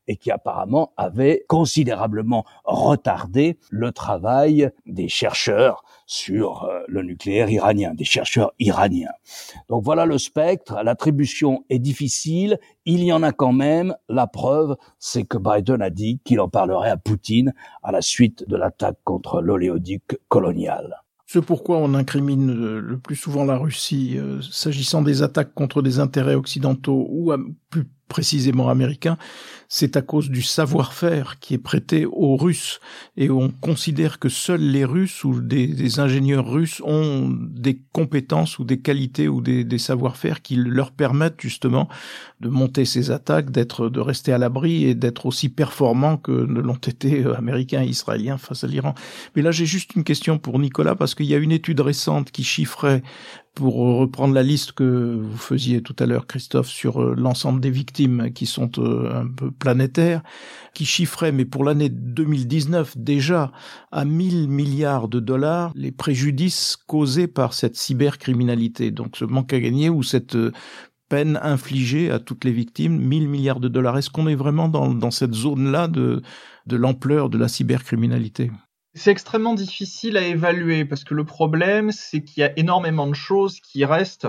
et 0.07 0.17
qui 0.17 0.31
apparemment 0.31 0.91
avait 0.97 1.45
considérablement 1.47 2.43
retardé 2.65 3.57
le 3.69 3.91
travail 3.91 4.71
des 4.85 5.07
chercheurs 5.07 5.83
sur 6.09 6.63
euh, 6.63 6.81
le 6.87 7.03
nucléaire 7.03 7.51
iranien, 7.51 7.93
des 7.93 8.03
chercheurs 8.03 8.51
iraniens. 8.57 9.11
Donc 9.69 9.83
voilà 9.83 10.07
le 10.07 10.17
spectre, 10.17 10.81
l'attribution 10.83 11.63
est 11.69 11.77
difficile, 11.77 12.59
il 12.85 13.03
y 13.03 13.13
en 13.13 13.21
a 13.21 13.31
quand 13.31 13.53
même, 13.53 13.95
la 14.09 14.25
preuve, 14.25 14.75
c'est 14.97 15.23
que 15.23 15.37
Biden 15.37 15.83
a 15.83 15.91
dit 15.91 16.19
qu'il 16.23 16.39
en 16.39 16.49
parlerait 16.49 16.89
à 16.89 16.97
Poutine 16.97 17.53
à 17.83 17.91
la 17.91 18.01
suite 18.01 18.43
de 18.49 18.57
l'attaque 18.57 18.97
contre 19.03 19.39
l'oléoduc 19.39 20.19
colonial. 20.29 21.03
C'est 21.27 21.45
pourquoi 21.45 21.77
on 21.77 21.93
incrimine 21.93 22.79
le 22.79 22.97
plus 22.97 23.15
souvent 23.15 23.45
la 23.45 23.59
Russie 23.59 24.15
euh, 24.17 24.41
s'agissant 24.41 25.03
des 25.03 25.21
attaques 25.21 25.53
contre 25.53 25.83
des 25.83 25.99
intérêts 25.99 26.33
occidentaux 26.33 27.05
ou 27.07 27.31
plus 27.69 27.85
précisément 28.09 28.69
américain, 28.69 29.17
c'est 29.69 29.95
à 29.95 30.01
cause 30.01 30.31
du 30.31 30.41
savoir-faire 30.41 31.39
qui 31.39 31.53
est 31.53 31.59
prêté 31.59 32.07
aux 32.07 32.35
Russes. 32.35 32.79
Et 33.15 33.29
on 33.29 33.49
considère 33.49 34.17
que 34.17 34.27
seuls 34.27 34.61
les 34.61 34.83
Russes 34.83 35.23
ou 35.23 35.39
des, 35.39 35.99
ingénieurs 35.99 36.49
russes 36.49 36.81
ont 36.83 37.29
des 37.29 37.79
compétences 37.93 38.57
ou 38.57 38.63
des 38.63 38.79
qualités 38.79 39.27
ou 39.27 39.41
des, 39.41 39.77
savoir-faire 39.77 40.41
qui 40.41 40.55
leur 40.55 40.91
permettent 40.91 41.39
justement 41.39 41.87
de 42.41 42.49
monter 42.49 42.83
ces 42.83 43.11
attaques, 43.11 43.51
d'être, 43.51 43.89
de 43.89 43.99
rester 43.99 44.33
à 44.33 44.39
l'abri 44.39 44.85
et 44.85 44.95
d'être 44.95 45.27
aussi 45.27 45.47
performants 45.47 46.17
que 46.17 46.31
ne 46.31 46.59
l'ont 46.59 46.73
été 46.73 47.23
euh, 47.23 47.37
américains 47.37 47.83
et 47.83 47.87
israéliens 47.87 48.37
face 48.37 48.63
à 48.63 48.67
l'Iran. 48.67 48.95
Mais 49.35 49.41
là, 49.41 49.51
j'ai 49.51 49.67
juste 49.67 49.95
une 49.95 50.03
question 50.03 50.39
pour 50.39 50.57
Nicolas 50.57 50.95
parce 50.95 51.13
qu'il 51.13 51.27
y 51.27 51.35
a 51.35 51.37
une 51.37 51.51
étude 51.51 51.79
récente 51.79 52.31
qui 52.31 52.43
chiffrait 52.43 53.03
pour 53.55 53.75
reprendre 53.75 54.33
la 54.33 54.43
liste 54.43 54.71
que 54.71 55.19
vous 55.21 55.37
faisiez 55.37 55.81
tout 55.81 55.95
à 55.99 56.05
l'heure, 56.05 56.27
Christophe, 56.27 56.69
sur 56.69 57.01
euh, 57.01 57.15
l'ensemble 57.17 57.59
des 57.59 57.69
victimes 57.69 58.31
qui 58.33 58.45
sont 58.45 58.71
euh, 58.77 59.21
un 59.21 59.27
peu 59.27 59.51
planétaires, 59.51 60.21
qui 60.73 60.85
chiffrait, 60.85 61.31
mais 61.31 61.45
pour 61.45 61.63
l'année 61.63 61.89
2019 61.89 62.97
déjà, 62.97 63.51
à 63.91 64.05
1000 64.05 64.47
milliards 64.47 65.07
de 65.07 65.19
dollars 65.19 65.71
les 65.75 65.91
préjudices 65.91 66.77
causés 66.87 67.27
par 67.27 67.53
cette 67.53 67.75
cybercriminalité. 67.75 68.91
Donc 68.91 69.17
ce 69.17 69.25
manque 69.25 69.53
à 69.53 69.59
gagner 69.59 69.89
ou 69.89 70.03
cette 70.03 70.35
euh, 70.35 70.51
peine 71.09 71.39
infligée 71.41 72.11
à 72.11 72.19
toutes 72.19 72.45
les 72.45 72.51
victimes, 72.51 72.97
1000 72.97 73.27
milliards 73.27 73.59
de 73.59 73.67
dollars. 73.67 73.97
Est-ce 73.97 74.09
qu'on 74.09 74.27
est 74.27 74.35
vraiment 74.35 74.69
dans, 74.69 75.11
cette 75.11 75.33
zone-là 75.33 75.87
de 75.87 76.21
l'ampleur 76.69 77.29
de 77.29 77.37
la 77.39 77.47
cybercriminalité? 77.47 78.51
C'est 78.99 79.11
extrêmement 79.11 79.53
difficile 79.53 80.17
à 80.17 80.21
évaluer 80.21 80.83
parce 80.83 81.05
que 81.05 81.13
le 81.13 81.23
problème, 81.23 81.91
c'est 81.91 82.21
qu'il 82.21 82.41
y 82.41 82.43
a 82.43 82.51
énormément 82.59 83.07
de 83.07 83.13
choses 83.13 83.61
qui 83.61 83.85
restent 83.85 84.27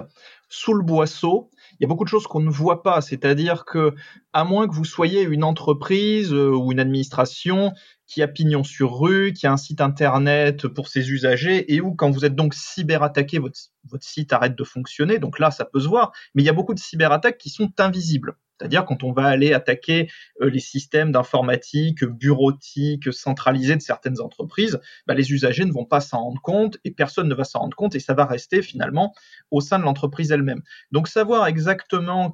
sous 0.49 0.75
le 0.75 0.83
boisseau. 0.83 1.51
Il 1.81 1.85
y 1.85 1.87
a 1.87 1.89
beaucoup 1.89 2.05
de 2.05 2.11
choses 2.11 2.27
qu'on 2.27 2.41
ne 2.41 2.51
voit 2.51 2.83
pas, 2.83 3.01
c'est-à-dire 3.01 3.65
que, 3.65 3.95
à 4.35 4.45
moins 4.45 4.69
que 4.69 4.75
vous 4.75 4.85
soyez 4.85 5.23
une 5.23 5.43
entreprise 5.43 6.31
euh, 6.31 6.55
ou 6.55 6.73
une 6.73 6.79
administration 6.79 7.73
qui 8.07 8.21
a 8.23 8.29
pignon 8.29 8.65
sur 8.65 8.99
rue, 8.99 9.33
qui 9.33 9.47
a 9.47 9.53
un 9.53 9.57
site 9.57 9.81
internet 9.81 10.69
pour 10.69 10.89
ses 10.89 11.11
usagers 11.11 11.73
et 11.73 11.81
où, 11.81 11.95
quand 11.95 12.11
vous 12.11 12.27
êtes 12.27 12.35
donc 12.35 12.53
cyberattaqué, 12.53 13.39
votre, 13.39 13.59
votre 13.89 14.05
site 14.05 14.33
arrête 14.35 14.57
de 14.57 14.65
fonctionner. 14.65 15.19
Donc 15.19 15.39
là, 15.39 15.51
ça 15.51 15.65
peut 15.65 15.81
se 15.81 15.89
voir. 15.89 16.13
Mais 16.35 16.43
il 16.43 16.47
y 16.47 16.51
a 16.51 16.53
beaucoup 16.53 16.75
de 16.75 16.81
cyberattaques 16.81 17.39
qui 17.39 17.49
sont 17.49 17.73
invisibles. 17.79 18.37
C'est-à-dire 18.61 18.85
quand 18.85 19.05
on 19.05 19.13
va 19.13 19.25
aller 19.25 19.55
attaquer 19.55 20.11
euh, 20.43 20.51
les 20.51 20.61
systèmes 20.61 21.13
d'informatique 21.13 22.05
bureautique 22.05 23.11
centralisés 23.11 23.77
de 23.77 23.81
certaines 23.81 24.21
entreprises, 24.21 24.79
bah, 25.07 25.15
les 25.15 25.33
usagers 25.33 25.65
ne 25.65 25.73
vont 25.73 25.87
pas 25.87 26.01
s'en 26.01 26.25
rendre 26.25 26.43
compte 26.43 26.77
et 26.85 26.91
personne 26.91 27.27
ne 27.27 27.35
va 27.35 27.45
s'en 27.45 27.61
rendre 27.61 27.75
compte 27.75 27.95
et 27.95 28.01
ça 28.01 28.13
va 28.13 28.27
rester 28.27 28.61
finalement 28.61 29.15
au 29.51 29.63
sein 29.63 29.79
de 29.79 29.85
l'entreprise 29.85 30.31
elle-même. 30.31 30.61
Donc 30.93 31.09
savoir 31.09 31.47
exactement 31.47 31.70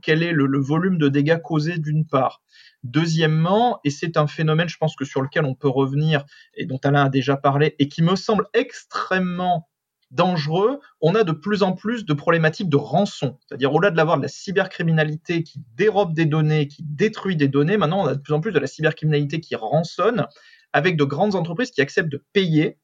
quel 0.02 0.22
est 0.22 0.32
le, 0.32 0.46
le 0.46 0.60
volume 0.60 0.98
de 0.98 1.08
dégâts 1.08 1.40
causés 1.42 1.78
d'une 1.78 2.06
part, 2.06 2.42
Deuxièmement, 2.86 3.80
et 3.82 3.90
c'est 3.90 4.16
un 4.16 4.28
phénomène, 4.28 4.68
je 4.68 4.76
pense 4.76 4.94
que 4.94 5.04
sur 5.04 5.20
lequel 5.20 5.44
on 5.44 5.56
peut 5.56 5.68
revenir 5.68 6.24
et 6.54 6.66
dont 6.66 6.78
Alain 6.84 7.06
a 7.06 7.08
déjà 7.08 7.36
parlé 7.36 7.74
et 7.80 7.88
qui 7.88 8.00
me 8.00 8.14
semble 8.14 8.46
extrêmement 8.54 9.68
dangereux, 10.12 10.78
on 11.00 11.16
a 11.16 11.24
de 11.24 11.32
plus 11.32 11.64
en 11.64 11.72
plus 11.72 12.04
de 12.04 12.14
problématiques 12.14 12.68
de 12.68 12.76
rançon. 12.76 13.38
C'est-à-dire, 13.40 13.74
au-delà 13.74 13.90
de 13.90 13.96
l'avoir 13.96 14.18
de 14.18 14.22
la 14.22 14.28
cybercriminalité 14.28 15.42
qui 15.42 15.60
dérobe 15.74 16.14
des 16.14 16.26
données, 16.26 16.68
qui 16.68 16.84
détruit 16.84 17.34
des 17.34 17.48
données, 17.48 17.76
maintenant 17.76 18.04
on 18.04 18.06
a 18.06 18.14
de 18.14 18.20
plus 18.20 18.34
en 18.34 18.40
plus 18.40 18.52
de 18.52 18.60
la 18.60 18.68
cybercriminalité 18.68 19.40
qui 19.40 19.56
rançonne, 19.56 20.26
avec 20.72 20.96
de 20.96 21.04
grandes 21.04 21.34
entreprises 21.34 21.72
qui 21.72 21.80
acceptent 21.80 22.12
de 22.12 22.24
payer. 22.32 22.78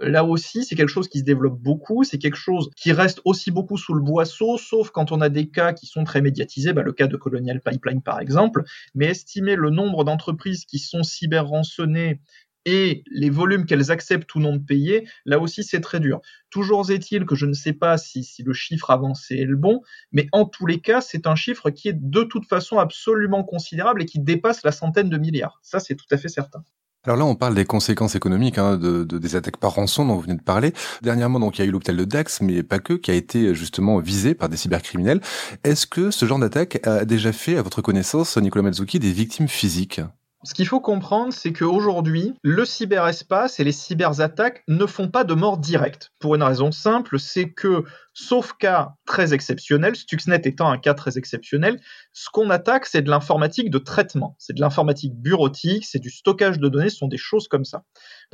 Là 0.00 0.24
aussi, 0.24 0.64
c'est 0.64 0.74
quelque 0.74 0.88
chose 0.88 1.08
qui 1.08 1.20
se 1.20 1.24
développe 1.24 1.60
beaucoup, 1.60 2.02
c'est 2.02 2.18
quelque 2.18 2.36
chose 2.36 2.68
qui 2.76 2.90
reste 2.92 3.20
aussi 3.24 3.52
beaucoup 3.52 3.76
sous 3.76 3.94
le 3.94 4.02
boisseau, 4.02 4.58
sauf 4.58 4.90
quand 4.90 5.12
on 5.12 5.20
a 5.20 5.28
des 5.28 5.48
cas 5.48 5.72
qui 5.72 5.86
sont 5.86 6.02
très 6.02 6.20
médiatisés, 6.20 6.72
bah, 6.72 6.82
le 6.82 6.92
cas 6.92 7.06
de 7.06 7.16
Colonial 7.16 7.60
Pipeline 7.60 8.02
par 8.02 8.18
exemple, 8.20 8.64
mais 8.96 9.06
estimer 9.06 9.54
le 9.54 9.70
nombre 9.70 10.02
d'entreprises 10.02 10.64
qui 10.64 10.80
sont 10.80 11.04
cyber-rançonnées 11.04 12.20
et 12.64 13.04
les 13.10 13.30
volumes 13.30 13.66
qu'elles 13.66 13.92
acceptent 13.92 14.34
ou 14.34 14.40
non 14.40 14.56
de 14.56 14.64
payer, 14.64 15.06
là 15.26 15.38
aussi 15.38 15.62
c'est 15.62 15.80
très 15.80 16.00
dur. 16.00 16.20
Toujours 16.50 16.90
est-il 16.90 17.24
que 17.24 17.36
je 17.36 17.46
ne 17.46 17.52
sais 17.52 17.74
pas 17.74 17.96
si, 17.96 18.26
le 18.44 18.52
chiffre 18.52 18.90
avancé 18.90 19.36
est 19.36 19.44
le 19.44 19.56
bon, 19.56 19.80
mais 20.10 20.26
en 20.32 20.44
tous 20.44 20.66
les 20.66 20.80
cas, 20.80 21.00
c'est 21.02 21.26
un 21.28 21.36
chiffre 21.36 21.70
qui 21.70 21.88
est 21.88 21.96
de 21.96 22.22
toute 22.24 22.46
façon 22.46 22.78
absolument 22.78 23.44
considérable 23.44 24.02
et 24.02 24.06
qui 24.06 24.18
dépasse 24.18 24.64
la 24.64 24.72
centaine 24.72 25.08
de 25.10 25.18
milliards. 25.18 25.60
Ça, 25.62 25.78
c'est 25.78 25.94
tout 25.94 26.06
à 26.10 26.16
fait 26.16 26.28
certain. 26.28 26.64
Alors 27.06 27.18
là, 27.18 27.26
on 27.26 27.34
parle 27.34 27.54
des 27.54 27.66
conséquences 27.66 28.14
économiques 28.14 28.56
hein, 28.56 28.78
de, 28.78 29.04
des 29.04 29.36
attaques 29.36 29.58
par 29.58 29.74
rançon 29.74 30.06
dont 30.06 30.14
vous 30.14 30.22
venez 30.22 30.36
de 30.36 30.42
parler. 30.42 30.72
Dernièrement, 31.02 31.38
donc, 31.38 31.58
il 31.58 31.60
y 31.60 31.64
a 31.64 31.68
eu 31.68 31.70
l'hôpital 31.70 31.96
de 31.96 32.04
Dax, 32.04 32.40
mais 32.40 32.62
pas 32.62 32.78
que, 32.78 32.94
qui 32.94 33.10
a 33.10 33.14
été 33.14 33.54
justement 33.54 33.98
visé 33.98 34.34
par 34.34 34.48
des 34.48 34.56
cybercriminels. 34.56 35.20
Est-ce 35.64 35.86
que 35.86 36.10
ce 36.10 36.24
genre 36.24 36.38
d'attaque 36.38 36.80
a 36.86 37.04
déjà 37.04 37.32
fait, 37.32 37.58
à 37.58 37.62
votre 37.62 37.82
connaissance, 37.82 38.38
Nicolas 38.38 38.62
Mazzucchi, 38.62 38.98
des 38.98 39.12
victimes 39.12 39.48
physiques? 39.48 40.00
Ce 40.44 40.52
qu'il 40.52 40.66
faut 40.66 40.80
comprendre, 40.80 41.32
c'est 41.32 41.52
qu'aujourd'hui, 41.52 42.34
le 42.42 42.64
cyberespace 42.64 43.60
et 43.60 43.64
les 43.64 43.72
cyberattaques 43.72 44.62
ne 44.68 44.84
font 44.84 45.08
pas 45.08 45.24
de 45.24 45.32
mort 45.32 45.56
directe. 45.56 46.12
Pour 46.18 46.34
une 46.34 46.42
raison 46.42 46.70
simple, 46.70 47.18
c'est 47.18 47.50
que, 47.50 47.84
sauf 48.12 48.52
cas 48.52 48.94
très 49.06 49.32
exceptionnel, 49.32 49.96
Stuxnet 49.96 50.42
étant 50.44 50.70
un 50.70 50.78
cas 50.78 50.92
très 50.92 51.16
exceptionnel, 51.16 51.80
ce 52.12 52.28
qu'on 52.30 52.50
attaque, 52.50 52.84
c'est 52.86 53.02
de 53.02 53.10
l'informatique 53.10 53.70
de 53.70 53.78
traitement. 53.78 54.36
C'est 54.38 54.52
de 54.52 54.60
l'informatique 54.60 55.14
bureautique, 55.14 55.86
c'est 55.86 55.98
du 55.98 56.10
stockage 56.10 56.58
de 56.58 56.68
données, 56.68 56.90
ce 56.90 56.98
sont 56.98 57.08
des 57.08 57.16
choses 57.16 57.48
comme 57.48 57.64
ça. 57.64 57.84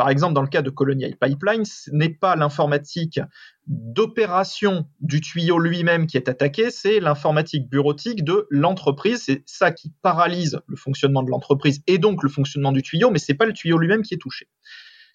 Par 0.00 0.08
exemple, 0.08 0.32
dans 0.32 0.40
le 0.40 0.48
cas 0.48 0.62
de 0.62 0.70
Colonial 0.70 1.14
Pipeline, 1.14 1.66
ce 1.66 1.90
n'est 1.90 2.08
pas 2.08 2.34
l'informatique 2.34 3.20
d'opération 3.66 4.88
du 5.00 5.20
tuyau 5.20 5.58
lui-même 5.58 6.06
qui 6.06 6.16
est 6.16 6.26
attaqué, 6.26 6.70
c'est 6.70 7.00
l'informatique 7.00 7.68
bureautique 7.68 8.24
de 8.24 8.46
l'entreprise. 8.48 9.22
C'est 9.22 9.42
ça 9.44 9.72
qui 9.72 9.92
paralyse 10.00 10.58
le 10.68 10.76
fonctionnement 10.76 11.22
de 11.22 11.28
l'entreprise 11.28 11.82
et 11.86 11.98
donc 11.98 12.22
le 12.22 12.30
fonctionnement 12.30 12.72
du 12.72 12.80
tuyau, 12.80 13.10
mais 13.10 13.18
c'est 13.18 13.34
pas 13.34 13.44
le 13.44 13.52
tuyau 13.52 13.76
lui-même 13.76 14.00
qui 14.00 14.14
est 14.14 14.16
touché. 14.16 14.48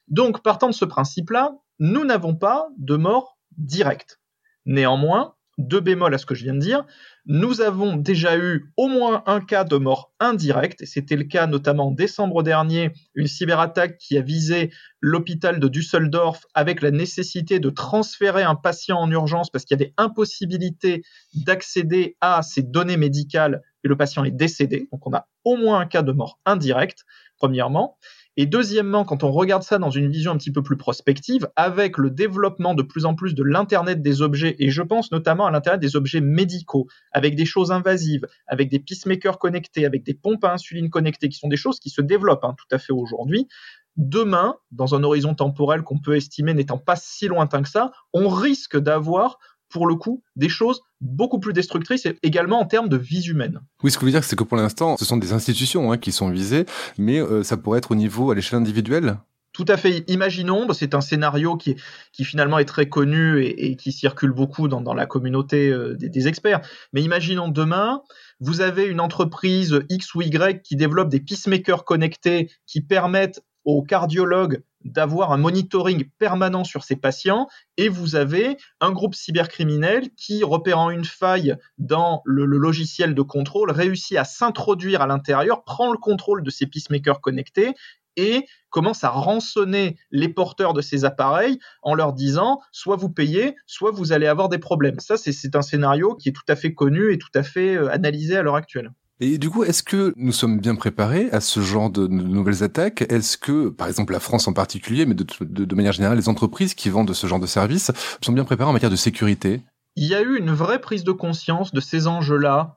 Donc, 0.08 0.44
partant 0.44 0.70
de 0.70 0.76
ce 0.76 0.86
principe-là, 0.86 1.56
nous 1.80 2.06
n'avons 2.06 2.36
pas 2.36 2.68
de 2.78 2.96
mort 2.96 3.40
directe. 3.58 4.20
Néanmoins, 4.68 5.34
deux 5.58 5.80
bémols 5.80 6.14
à 6.14 6.18
ce 6.18 6.26
que 6.26 6.36
je 6.36 6.44
viens 6.44 6.54
de 6.54 6.60
dire, 6.60 6.86
nous 7.26 7.62
avons 7.62 7.96
déjà 7.96 8.38
eu 8.38 8.72
au 8.78 8.88
moins 8.88 9.24
un 9.26 9.40
cas 9.40 9.64
de 9.64 9.78
mort 9.78 10.14
indirecte, 10.20 10.86
c'était 10.86 11.16
le 11.16 11.24
cas 11.24 11.48
notamment 11.48 11.88
en 11.88 11.92
décembre 11.92 12.44
dernier, 12.44 12.92
une 13.14 13.28
cyberattaque 13.28 13.98
qui 13.98 14.18
a 14.18 14.22
visé 14.22 14.72
l'hôpital 15.00 15.60
de 15.60 15.68
Düsseldorf 15.68 16.46
avec 16.54 16.82
la 16.82 16.92
nécessité 16.92 17.60
de 17.60 17.70
transférer 17.70 18.44
un 18.44 18.56
patient 18.56 18.98
en 18.98 19.10
urgence 19.10 19.50
parce 19.50 19.66
qu'il 19.66 19.80
y 19.80 19.82
avait 19.82 19.94
impossibilité 19.98 21.04
d'accéder 21.34 22.18
à 22.22 22.42
ces 22.42 22.64
données 22.64 22.98
médicales 22.98 23.62
et 23.84 23.88
le 23.88 23.96
patient 23.96 24.24
est 24.26 24.32
décédé. 24.32 24.88
Donc 24.92 25.06
on 25.08 25.14
a 25.14 25.28
au 25.46 25.58
moins 25.58 25.80
un 25.80 25.86
cas 25.86 26.02
de 26.02 26.12
mort 26.12 26.40
indirecte, 26.46 27.06
premièrement. 27.38 27.98
Et 28.38 28.46
deuxièmement, 28.46 29.06
quand 29.06 29.24
on 29.24 29.32
regarde 29.32 29.64
ça 29.64 29.78
dans 29.78 29.90
une 29.90 30.10
vision 30.10 30.32
un 30.32 30.38
petit 30.38 30.52
peu 30.52 30.62
plus 30.62 30.76
prospective, 30.76 31.48
avec 31.56 31.98
le 31.98 32.10
développement 32.10 32.74
de 32.74 32.84
plus 32.84 33.06
en 33.06 33.16
plus 33.16 33.34
de 33.34 33.44
l'Internet 33.44 34.02
des 34.02 34.22
objets, 34.22 34.56
et 34.60 34.70
je 34.70 34.82
pense 34.82 35.12
notamment 35.12 35.46
à 35.46 35.52
l'Internet 35.52 35.80
des 35.80 35.96
objets 35.96 36.22
médicaux, 36.22 36.88
avec 37.12 37.36
des 37.36 37.46
choses 37.46 37.72
invasives, 37.72 38.28
avec 38.48 38.70
des 38.70 38.80
pacemakers 38.80 39.40
connectés, 39.40 39.86
avec 39.86 40.04
des 40.04 40.14
pompes 40.14 40.44
à 40.44 40.54
insuline 40.54 40.90
connectées, 40.90 41.30
qui 41.30 41.38
sont 41.38 41.48
des 41.48 41.58
choses 41.58 41.80
qui 41.80 41.90
se 41.90 42.02
développent 42.02 42.44
hein, 42.44 42.56
tout 42.58 42.76
à 42.76 42.78
fait 42.78 42.94
aujourd'hui, 42.94 43.48
demain, 43.96 44.56
dans 44.72 44.96
un 44.96 45.04
horizon 45.04 45.34
temporel 45.36 45.84
qu'on 45.84 46.00
peut 46.00 46.18
estimer 46.18 46.54
n'étant 46.54 46.78
pas 46.78 46.98
si 46.98 47.28
lointain 47.28 47.62
que 47.62 47.70
ça, 47.70 47.92
on 48.14 48.28
risque 48.28 48.78
d'avoir 48.78 49.40
pour 49.70 49.88
le 49.88 49.96
coup, 49.96 50.24
des 50.36 50.50
choses 50.50 50.82
beaucoup 51.06 51.40
plus 51.40 51.54
destructrices 51.54 52.06
et 52.06 52.18
également 52.24 52.60
en 52.60 52.66
termes 52.66 52.90
de 52.90 52.98
vie 52.98 53.28
humaine. 53.28 53.62
Oui, 53.84 53.92
ce 53.92 53.98
que 53.98 54.02
vous 54.02 54.06
voulez 54.06 54.14
dire, 54.14 54.24
c'est 54.24 54.36
que 54.36 54.44
pour 54.44 54.58
l'instant, 54.58 54.98
ce 54.98 55.06
sont 55.06 55.18
des 55.18 55.34
institutions 55.34 55.92
hein, 55.92 55.98
qui 55.98 56.12
sont 56.12 56.30
visées, 56.30 56.66
mais 56.98 57.20
euh, 57.20 57.44
ça 57.44 57.58
pourrait 57.58 57.78
être 57.78 57.92
au 57.92 57.96
niveau 57.96 58.32
à 58.32 58.36
l'échelle 58.36 58.60
individuelle? 58.60 59.18
Tout 59.54 59.66
à 59.70 59.78
fait. 59.78 60.04
Imaginons, 60.10 60.66
bah, 60.66 60.74
c'est 60.74 60.96
un 60.96 61.02
scénario 61.02 61.56
qui, 61.56 61.78
qui 62.12 62.26
finalement 62.26 62.60
est 62.60 62.66
très 62.66 62.90
connu 62.90 63.42
et, 63.42 63.78
qui 63.78 63.94
circule 63.94 64.32
beaucoup 64.32 64.68
dans, 64.68 64.94
la 64.94 65.06
communauté 65.06 65.70
euh, 65.70 65.96
des, 65.96 66.10
des, 66.10 66.28
experts. 66.28 66.60
Mais 66.92 67.02
imaginons 67.02 67.48
demain, 67.48 68.02
vous 68.42 68.60
avez 68.60 68.84
une 68.84 69.00
entreprise 69.00 69.80
X 69.88 70.14
ou 70.14 70.24
Y 70.24 70.62
qui 70.62 70.76
développe 70.76 71.08
des 71.08 71.22
peacemakers 71.22 71.86
connectés 71.86 72.52
qui 72.66 72.82
permettent 72.82 73.42
aux 73.64 73.82
cardiologues 73.82 74.62
d'avoir 74.86 75.34
un 75.34 75.38
monitoring 75.38 76.10
permanent 76.20 76.64
sur 76.64 76.84
ces 76.84 76.96
patients 76.96 77.48
et 77.78 77.90
vous 77.90 78.16
avez 78.16 78.58
un 78.80 78.92
groupe 78.92 79.16
cybercriminel 79.16 80.12
qui, 80.16 80.44
repérant 80.44 80.92
une 80.92 81.06
faille 81.06 81.58
dans 81.78 82.22
le, 82.24 82.46
logiciel 82.46 83.16
de 83.16 83.22
contrôle, 83.22 83.72
réussit 83.72 84.18
à 84.18 84.24
s'introduire 84.24 85.02
à 85.02 85.08
l'intérieur, 85.08 85.64
prend 85.64 85.92
le 85.92 85.98
contrôle 85.98 86.44
de 86.44 86.50
ces 86.50 86.68
peacemakers 86.68 87.20
connectés 87.20 87.74
et 88.16 88.46
commence 88.70 89.04
à 89.04 89.10
rançonner 89.10 89.98
les 90.12 90.30
porteurs 90.30 90.74
de 90.74 90.82
ces 90.82 91.04
appareils 91.04 91.60
en 91.82 91.96
leur 91.96 92.14
disant 92.14 92.62
soit 92.72 92.96
vous 92.96 93.10
payez, 93.10 93.56
soit 93.66 93.92
vous 93.92 94.14
allez 94.14 94.28
avoir 94.28 94.50
des 94.50 94.60
problèmes. 94.60 95.00
Ça, 95.00 95.18
c'est 95.18 95.56
un 95.56 95.62
scénario 95.62 96.16
qui 96.16 96.30
est 96.30 96.34
tout 96.34 96.44
à 96.48 96.56
fait 96.56 96.74
connu 96.74 97.12
et 97.12 97.18
tout 97.18 97.30
à 97.34 97.44
fait 97.44 97.76
euh, 97.76 97.92
analysé 97.92 98.38
à 98.38 98.42
l'heure 98.44 98.56
actuelle. 98.56 98.92
Et 99.22 99.38
du 99.38 99.50
coup, 99.50 99.64
est-ce 99.64 99.82
que 99.82 100.14
nous 100.18 100.34
sommes 100.34 100.60
bien 100.60 100.76
préparés 100.76 101.30
à 101.32 101.40
ce 101.40 101.62
genre 101.62 101.90
de 101.90 102.06
nouvelles 102.06 102.64
attaques? 102.64 103.02
Est-ce 103.10 103.38
que, 103.38 103.70
par 103.70 103.88
exemple, 103.88 104.12
la 104.12 104.20
France 104.20 104.46
en 104.50 104.54
particulier, 104.54 105.06
mais 105.06 105.16
de, 105.16 105.76
manière 105.76 105.94
générale, 105.94 106.18
les 106.18 106.28
entreprises 106.28 106.74
qui 106.74 106.90
vendent 106.90 107.14
ce 107.14 107.26
genre 107.26 107.40
de 107.40 107.48
services 107.48 107.92
sont 108.22 108.34
bien 108.34 108.44
préparées 108.44 108.70
en 108.70 108.74
matière 108.74 108.92
de 108.92 108.98
sécurité? 108.98 109.62
Il 109.96 110.06
y 110.06 110.16
a 110.16 110.22
eu 110.22 110.38
une 110.38 110.52
vraie 110.52 110.82
prise 110.82 111.06
de 111.06 111.14
conscience 111.14 111.72
de 111.72 111.80
ces 111.80 112.08
enjeux-là, 112.08 112.76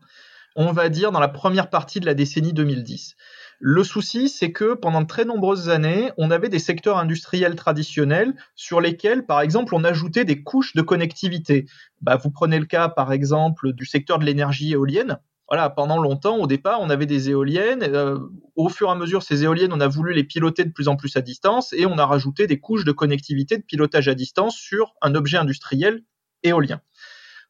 on 0.54 0.71
va 0.71 0.88
dire, 0.88 1.11
dans 1.11 1.18
la 1.18 1.26
première 1.26 1.71
partie 1.71 1.99
de 1.99 2.07
la 2.07 2.14
décennie 2.14 2.52
2010. 2.52 3.16
Le 3.59 3.83
souci, 3.83 4.28
c'est 4.28 4.52
que 4.52 4.75
pendant 4.75 5.00
de 5.00 5.09
très 5.09 5.25
nombreuses 5.25 5.68
années, 5.68 6.12
on 6.18 6.30
avait 6.30 6.49
des 6.49 6.61
secteurs 6.61 6.99
industriels 6.99 7.57
traditionnels 7.57 8.33
sur 8.54 8.80
lesquels, 8.80 9.26
par 9.26 9.40
exemple, 9.40 9.75
on 9.75 9.83
ajoutait 9.83 10.25
des 10.25 10.45
couches 10.45 10.76
de 10.76 10.83
connectivité. 10.83 11.66
Bah, 12.00 12.14
vous 12.14 12.30
prenez 12.30 12.61
le 12.61 12.66
cas, 12.66 12.88
par 12.88 13.12
exemple, 13.12 13.73
du 13.73 13.87
secteur 13.87 14.21
de 14.21 14.25
l'énergie 14.25 14.71
éolienne 14.71 15.18
voilà, 15.48 15.70
pendant 15.70 15.98
longtemps, 15.98 16.36
au 16.36 16.46
départ, 16.46 16.80
on 16.82 16.90
avait 16.90 17.06
des 17.06 17.30
éoliennes. 17.30 17.82
Euh, 17.82 18.18
au 18.54 18.68
fur 18.68 18.88
et 18.88 18.90
à 18.90 18.94
mesure, 18.94 19.22
ces 19.22 19.44
éoliennes, 19.44 19.72
on 19.72 19.80
a 19.80 19.88
voulu 19.88 20.12
les 20.12 20.24
piloter 20.24 20.64
de 20.64 20.72
plus 20.72 20.88
en 20.88 20.96
plus 20.96 21.16
à 21.16 21.22
distance 21.22 21.72
et 21.72 21.86
on 21.86 21.96
a 21.96 22.04
rajouté 22.04 22.46
des 22.46 22.60
couches 22.60 22.84
de 22.84 22.92
connectivité, 22.92 23.56
de 23.56 23.62
pilotage 23.62 24.08
à 24.08 24.14
distance 24.14 24.56
sur 24.56 24.92
un 25.00 25.14
objet 25.14 25.38
industriel 25.38 26.02
éolien. 26.42 26.82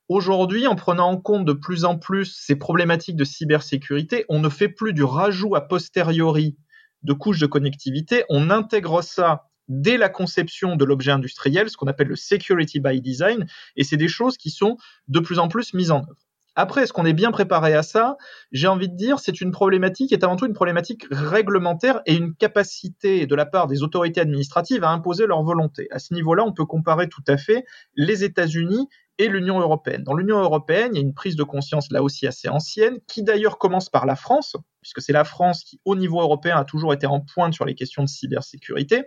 Aujourd'hui, 0.08 0.66
en 0.66 0.76
prenant 0.76 1.10
en 1.10 1.16
compte 1.18 1.44
de 1.44 1.52
plus 1.52 1.84
en 1.84 1.98
plus 1.98 2.26
ces 2.26 2.56
problématiques 2.56 3.16
de 3.16 3.24
cybersécurité, 3.24 4.24
on 4.28 4.38
ne 4.38 4.48
fait 4.48 4.68
plus 4.68 4.92
du 4.92 5.02
rajout 5.02 5.54
a 5.56 5.60
posteriori 5.60 6.56
de 7.02 7.12
couches 7.12 7.40
de 7.40 7.46
connectivité, 7.46 8.24
on 8.28 8.48
intègre 8.48 9.02
ça 9.02 9.50
dès 9.68 9.98
la 9.98 10.08
conception 10.08 10.76
de 10.76 10.84
l'objet 10.84 11.10
industriel, 11.10 11.68
ce 11.68 11.76
qu'on 11.76 11.88
appelle 11.88 12.08
le 12.08 12.16
security 12.16 12.80
by 12.80 13.00
design, 13.00 13.46
et 13.76 13.84
c'est 13.84 13.98
des 13.98 14.08
choses 14.08 14.38
qui 14.38 14.50
sont 14.50 14.78
de 15.08 15.20
plus 15.20 15.38
en 15.38 15.48
plus 15.48 15.74
mises 15.74 15.90
en 15.90 15.98
œuvre. 15.98 16.27
Après, 16.60 16.82
est-ce 16.82 16.92
qu'on 16.92 17.04
est 17.04 17.12
bien 17.12 17.30
préparé 17.30 17.72
à 17.74 17.84
ça? 17.84 18.16
J'ai 18.50 18.66
envie 18.66 18.88
de 18.88 18.96
dire, 18.96 19.20
c'est 19.20 19.40
une 19.40 19.52
problématique, 19.52 20.12
est 20.12 20.24
avant 20.24 20.34
tout 20.34 20.44
une 20.44 20.54
problématique 20.54 21.06
réglementaire 21.08 22.00
et 22.04 22.16
une 22.16 22.34
capacité 22.34 23.28
de 23.28 23.34
la 23.36 23.46
part 23.46 23.68
des 23.68 23.84
autorités 23.84 24.20
administratives 24.20 24.82
à 24.82 24.90
imposer 24.90 25.28
leur 25.28 25.40
volonté. 25.44 25.86
À 25.92 26.00
ce 26.00 26.14
niveau-là, 26.14 26.42
on 26.44 26.52
peut 26.52 26.64
comparer 26.64 27.08
tout 27.08 27.22
à 27.28 27.36
fait 27.36 27.64
les 27.94 28.24
États-Unis 28.24 28.88
et 29.18 29.28
l'Union 29.28 29.60
européenne. 29.60 30.02
Dans 30.02 30.14
l'Union 30.14 30.40
européenne, 30.40 30.90
il 30.94 30.96
y 30.96 30.98
a 30.98 31.06
une 31.06 31.14
prise 31.14 31.36
de 31.36 31.44
conscience 31.44 31.92
là 31.92 32.02
aussi 32.02 32.26
assez 32.26 32.48
ancienne, 32.48 32.98
qui 33.06 33.22
d'ailleurs 33.22 33.58
commence 33.58 33.88
par 33.88 34.04
la 34.04 34.16
France, 34.16 34.56
puisque 34.80 35.00
c'est 35.00 35.12
la 35.12 35.22
France 35.22 35.62
qui, 35.62 35.80
au 35.84 35.94
niveau 35.94 36.20
européen, 36.20 36.56
a 36.56 36.64
toujours 36.64 36.92
été 36.92 37.06
en 37.06 37.20
pointe 37.20 37.54
sur 37.54 37.66
les 37.66 37.76
questions 37.76 38.02
de 38.02 38.08
cybersécurité 38.08 39.04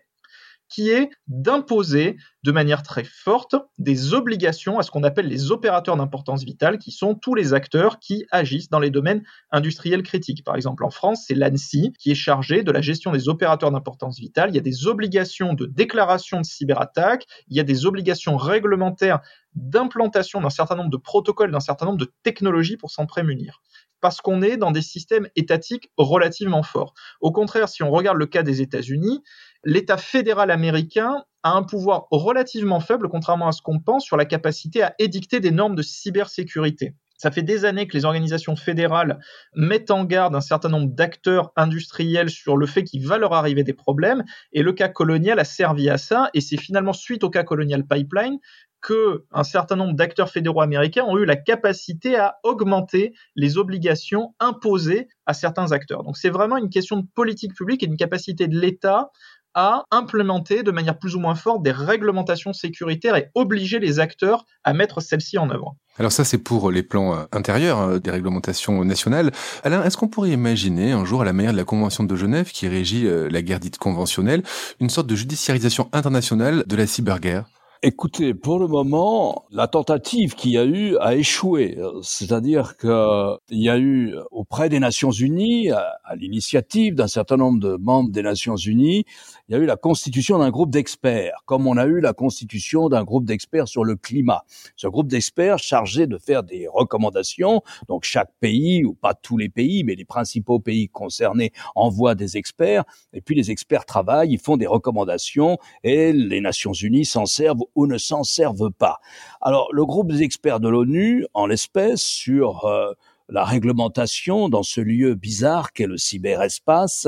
qui 0.72 0.90
est 0.90 1.10
d'imposer 1.28 2.18
de 2.44 2.51
manière 2.51 2.82
très 2.82 3.04
forte 3.04 3.56
des 3.78 4.13
obligations 4.13 4.80
à 4.80 4.84
ce 4.84 4.90
qu'on 4.90 5.04
appelle 5.04 5.28
les 5.28 5.51
opérateurs 5.51 5.98
d'importance 5.98 6.44
vitale, 6.44 6.80
qui 6.80 6.92
sont 6.92 7.13
tous 7.13 7.36
les 7.36 7.54
acteurs 7.54 8.00
qui 8.00 8.25
agissent 8.32 8.70
dans 8.70 8.80
les 8.80 8.90
domaines 8.90 9.24
industriels 9.51 10.01
critiques. 10.01 10.44
Par 10.44 10.56
exemple, 10.56 10.84
en 10.84 10.90
France, 10.90 11.25
c'est 11.28 11.36
l'ANSI 11.36 11.94
qui 12.00 12.12
est 12.12 12.16
chargé 12.16 12.63
de 12.63 12.72
la 12.72 12.82
gestion 12.82 13.12
des 13.12 13.30
opérateurs 13.30 13.72
d'importance 13.72 14.18
vitale. 14.18 14.50
Il 14.50 14.56
y 14.56 14.60
a 14.60 14.62
des 14.62 14.88
obligations 14.88 15.54
de 15.54 15.66
déclaration 15.66 16.40
de 16.40 16.46
cyberattaque, 16.46 17.25
il 17.48 17.58
y 17.58 17.60
a 17.60 17.63
des 17.63 17.86
obligations 17.86 18.38
réglementaires 18.38 19.20
d'implantation 19.54 20.40
d'un 20.40 20.50
certain 20.50 20.75
nombre 20.75 20.90
de 20.90 20.98
protocoles, 20.98 21.51
d'un 21.51 21.60
certain 21.60 21.86
nombre 21.86 21.98
de 21.98 22.12
technologies 22.24 22.78
pour 22.78 22.90
s'en 22.90 23.06
prémunir 23.06 23.62
parce 24.01 24.20
qu'on 24.20 24.42
est 24.42 24.58
dans 24.58 24.72
des 24.72 24.82
systèmes 24.82 25.28
étatiques 25.36 25.92
relativement 25.96 26.63
forts. 26.63 26.94
Au 27.22 27.32
contraire, 27.32 27.70
si 27.70 27.84
on 27.84 27.92
regarde 27.92 28.18
le 28.18 28.25
cas 28.25 28.44
des 28.44 28.62
États-Unis, 28.62 29.24
l'État 29.63 29.98
fédéral 29.98 30.51
américain 30.51 31.24
a 31.44 31.51
un 31.51 31.63
pouvoir 31.63 32.08
relativement 32.12 32.80
faible, 32.80 33.10
contrairement 33.10 33.48
à 33.48 33.51
ce 33.51 33.62
qu'on 33.62 33.80
pense, 33.80 34.03
sur 34.03 34.18
la 34.18 34.25
capacité 34.25 34.84
à 34.84 34.94
édicter 35.00 35.39
des 35.39 35.51
normes 35.51 35.75
de 35.75 35.82
cybersécurité. 35.82 36.96
Ça 37.18 37.30
fait 37.30 37.44
des 37.44 37.65
années 37.65 37.88
que 37.88 37.96
les 37.96 38.06
organisations 38.06 38.56
fédérales 38.56 39.20
mettent 39.56 39.91
en 39.91 40.06
garde 40.06 40.36
un 40.36 40.41
certain 40.41 40.70
nombre 40.70 40.91
d'acteurs 40.91 41.51
industriels 41.56 42.32
sur 42.32 42.58
le 42.58 42.65
fait 42.65 42.84
qu'il 42.84 43.06
va 43.06 43.20
leur 43.20 43.34
arriver 43.34 43.63
des 43.63 43.74
problèmes, 43.74 44.24
et 44.53 44.63
le 44.63 44.74
cas 44.74 44.88
colonial 44.88 45.39
a 45.39 45.44
servi 45.44 45.88
à 45.89 46.00
ça, 46.00 46.32
et 46.34 46.41
c'est 46.41 46.58
finalement 46.58 46.94
suite 46.94 47.24
au 47.24 47.30
cas 47.30 47.44
colonial 47.44 47.86
pipeline 47.86 48.39
que 48.82 49.25
un 49.32 49.44
certain 49.44 49.75
nombre 49.75 49.94
d'acteurs 49.94 50.30
fédéraux 50.30 50.62
américains 50.62 51.06
ont 51.06 51.18
eu 51.18 51.25
la 51.25 51.36
capacité 51.36 52.18
à 52.18 52.38
augmenter 52.44 53.13
les 53.36 53.60
obligations 53.60 54.34
imposées 54.39 55.08
à 55.27 55.34
certains 55.34 55.72
acteurs. 55.72 56.03
Donc 56.03 56.18
c'est 56.18 56.32
vraiment 56.32 56.58
une 56.58 56.70
question 56.70 56.98
de 56.98 57.06
politique 57.13 57.53
publique 57.53 57.84
et 57.84 57.88
d'une 57.88 57.98
capacité 57.98 58.48
de 58.48 58.60
l'État 58.60 59.12
à 59.53 59.84
implémenter 59.91 60.63
de 60.63 60.72
manière 60.72 60.98
plus 60.98 61.15
ou 61.15 61.20
moins 61.20 61.36
forte 61.36 61.63
des 61.63 61.72
réglementations 61.72 62.53
sécuritaires 62.53 63.15
et 63.15 63.29
obliger 63.36 63.79
les 63.79 64.00
acteurs 64.00 64.46
à 64.63 64.74
mettre 64.74 65.01
celles-ci 65.01 65.38
en 65.38 65.50
œuvre. 65.50 65.75
Alors 66.00 66.12
ça, 66.12 66.24
c'est 66.24 66.38
pour 66.38 66.72
les 66.72 66.84
plans 66.84 67.13
euh, 67.13 67.24
intérieurs 67.31 67.79
euh, 67.79 68.00
des 68.00 68.12
réglementations 68.12 68.84
nationales. 68.86 69.31
Alain, 69.63 69.84
est-ce 69.84 69.98
qu'on 69.98 70.08
pourrait 70.08 70.31
imaginer 70.31 70.93
un 70.93 71.05
jour, 71.05 71.22
à 71.22 71.25
la 71.25 71.34
manière 71.34 71.51
de 71.51 71.58
la 71.58 71.65
Convention 71.65 72.03
de 72.03 72.15
Genève 72.15 72.51
qui 72.51 72.67
régit 72.67 73.08
euh, 73.08 73.29
la 73.29 73.41
guerre 73.41 73.60
dite 73.60 73.77
conventionnelle, 73.77 74.43
une 74.79 74.89
sorte 74.89 75.08
de 75.08 75.15
judiciarisation 75.15 75.89
internationale 75.91 76.63
de 76.65 76.75
la 76.75 76.88
cyberguerre? 76.88 77.46
Écoutez, 77.84 78.36
pour 78.36 78.60
le 78.60 78.68
moment, 78.68 79.46
la 79.50 79.68
tentative 79.68 80.36
qu'il 80.36 80.52
y 80.52 80.58
a 80.60 80.66
eu 80.66 80.98
a 80.98 81.16
échoué. 81.16 81.80
C'est-à-dire 82.04 82.78
qu'il 82.78 83.40
y 83.50 83.70
a 83.70 83.80
eu 83.80 84.14
auprès 84.30 84.70
des 84.70 84.80
Nations 84.80 85.10
Unies, 85.10 85.72
à, 85.72 86.16
l'initiative 86.16 86.94
d'un 86.94 87.08
certain 87.08 87.38
nombre 87.38 87.60
de 87.60 87.78
membres 87.78 88.12
des 88.12 88.22
Nations 88.22 88.56
Unies, 88.56 89.04
il 89.50 89.56
y 89.56 89.56
a 89.56 89.58
eu 89.58 89.66
la 89.66 89.78
constitution 89.78 90.38
d'un 90.38 90.52
groupe 90.52 90.70
d'experts, 90.70 91.42
comme 91.48 91.66
on 91.66 91.76
a 91.76 91.88
eu 91.88 92.02
la 92.02 92.14
constitution 92.14 92.88
d'un 92.88 93.04
groupe 93.04 93.26
d'experts 93.26 93.68
sur 93.68 93.84
le 93.84 93.96
climat. 93.96 94.44
Ce 94.76 94.86
groupe 94.86 95.08
d'experts 95.08 95.58
chargé 95.58 96.06
de 96.06 96.20
faire 96.20 96.44
des 96.44 96.68
recommandations. 96.72 97.64
Donc 97.88 98.04
chaque 98.04 98.30
pays, 98.40 98.86
ou 98.86 98.94
pas 98.94 99.16
tous 99.16 99.38
les 99.38 99.50
pays, 99.50 99.84
mais 99.84 99.96
les 99.96 100.06
principaux 100.06 100.60
pays 100.60 100.88
concernés 100.88 101.52
envoient 101.74 102.14
des 102.14 102.38
experts, 102.38 102.84
et 103.12 103.22
puis 103.22 103.34
les 103.34 103.50
experts 103.50 103.86
travaillent, 103.86 104.34
ils 104.34 104.40
font 104.40 104.58
des 104.58 104.68
recommandations, 104.68 105.58
et 105.84 106.14
les 106.14 106.42
Nations 106.42 106.74
Unies 106.74 107.06
s'en 107.06 107.26
servent 107.26 107.64
ou 107.75 107.88
ne 107.88 107.98
s'en 107.98 108.24
servent 108.24 108.72
pas. 108.72 109.00
Alors, 109.42 109.68
le 109.72 109.86
groupe 109.86 110.12
des 110.12 110.24
experts 110.24 110.60
de 110.60 110.69
l'ONU, 110.69 111.26
en 111.34 111.45
l'espèce, 111.45 112.02
sur 112.02 112.65
euh, 112.65 112.93
la 113.30 113.43
réglementation 113.43 114.50
dans 114.50 114.63
ce 114.63 114.82
lieu 114.82 115.15
bizarre 115.15 115.74
qu'est 115.74 115.88
le 115.88 115.98
cyberespace, 115.98 117.08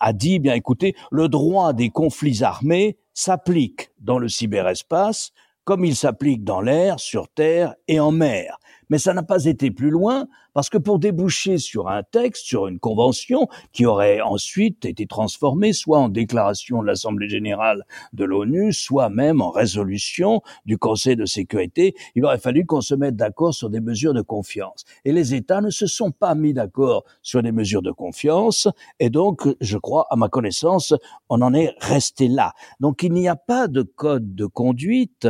a 0.00 0.12
dit, 0.12 0.38
bien 0.38 0.54
écoutez, 0.54 0.94
le 1.10 1.28
droit 1.28 1.72
des 1.72 1.90
conflits 1.90 2.42
armés 2.42 2.96
s'applique 3.14 3.90
dans 4.00 4.18
le 4.18 4.28
cyberespace 4.28 5.32
comme 5.68 5.84
il 5.84 5.94
s'applique 5.94 6.44
dans 6.44 6.62
l'air, 6.62 6.98
sur 6.98 7.28
terre 7.28 7.74
et 7.88 8.00
en 8.00 8.10
mer 8.10 8.58
mais 8.88 8.98
ça 8.98 9.14
n'a 9.14 9.22
pas 9.22 9.44
été 9.44 9.70
plus 9.70 9.90
loin 9.90 10.26
parce 10.54 10.70
que 10.70 10.78
pour 10.78 10.98
déboucher 10.98 11.58
sur 11.58 11.88
un 11.88 12.02
texte, 12.02 12.46
sur 12.46 12.66
une 12.66 12.78
convention 12.78 13.48
qui 13.72 13.86
aurait 13.86 14.20
ensuite 14.20 14.84
été 14.84 15.06
transformée 15.06 15.72
soit 15.72 15.98
en 15.98 16.08
déclaration 16.08 16.82
de 16.82 16.86
l'Assemblée 16.86 17.28
générale 17.28 17.84
de 18.12 18.24
l'ONU, 18.24 18.72
soit 18.72 19.08
même 19.08 19.40
en 19.40 19.50
résolution 19.50 20.42
du 20.66 20.78
Conseil 20.78 21.16
de 21.16 21.26
sécurité, 21.26 21.94
il 22.14 22.24
aurait 22.24 22.38
fallu 22.38 22.66
qu'on 22.66 22.80
se 22.80 22.94
mette 22.94 23.16
d'accord 23.16 23.54
sur 23.54 23.70
des 23.70 23.80
mesures 23.80 24.14
de 24.14 24.22
confiance. 24.22 24.84
Et 25.04 25.12
les 25.12 25.34
États 25.34 25.60
ne 25.60 25.70
se 25.70 25.86
sont 25.86 26.10
pas 26.10 26.34
mis 26.34 26.52
d'accord 26.52 27.04
sur 27.22 27.42
des 27.42 27.52
mesures 27.52 27.82
de 27.82 27.92
confiance 27.92 28.68
et 29.00 29.10
donc, 29.10 29.48
je 29.60 29.78
crois, 29.78 30.06
à 30.10 30.16
ma 30.16 30.28
connaissance, 30.28 30.94
on 31.28 31.42
en 31.42 31.54
est 31.54 31.74
resté 31.80 32.28
là. 32.28 32.52
Donc 32.80 33.02
il 33.02 33.12
n'y 33.12 33.28
a 33.28 33.36
pas 33.36 33.68
de 33.68 33.82
code 33.82 34.34
de 34.34 34.46
conduite 34.46 35.28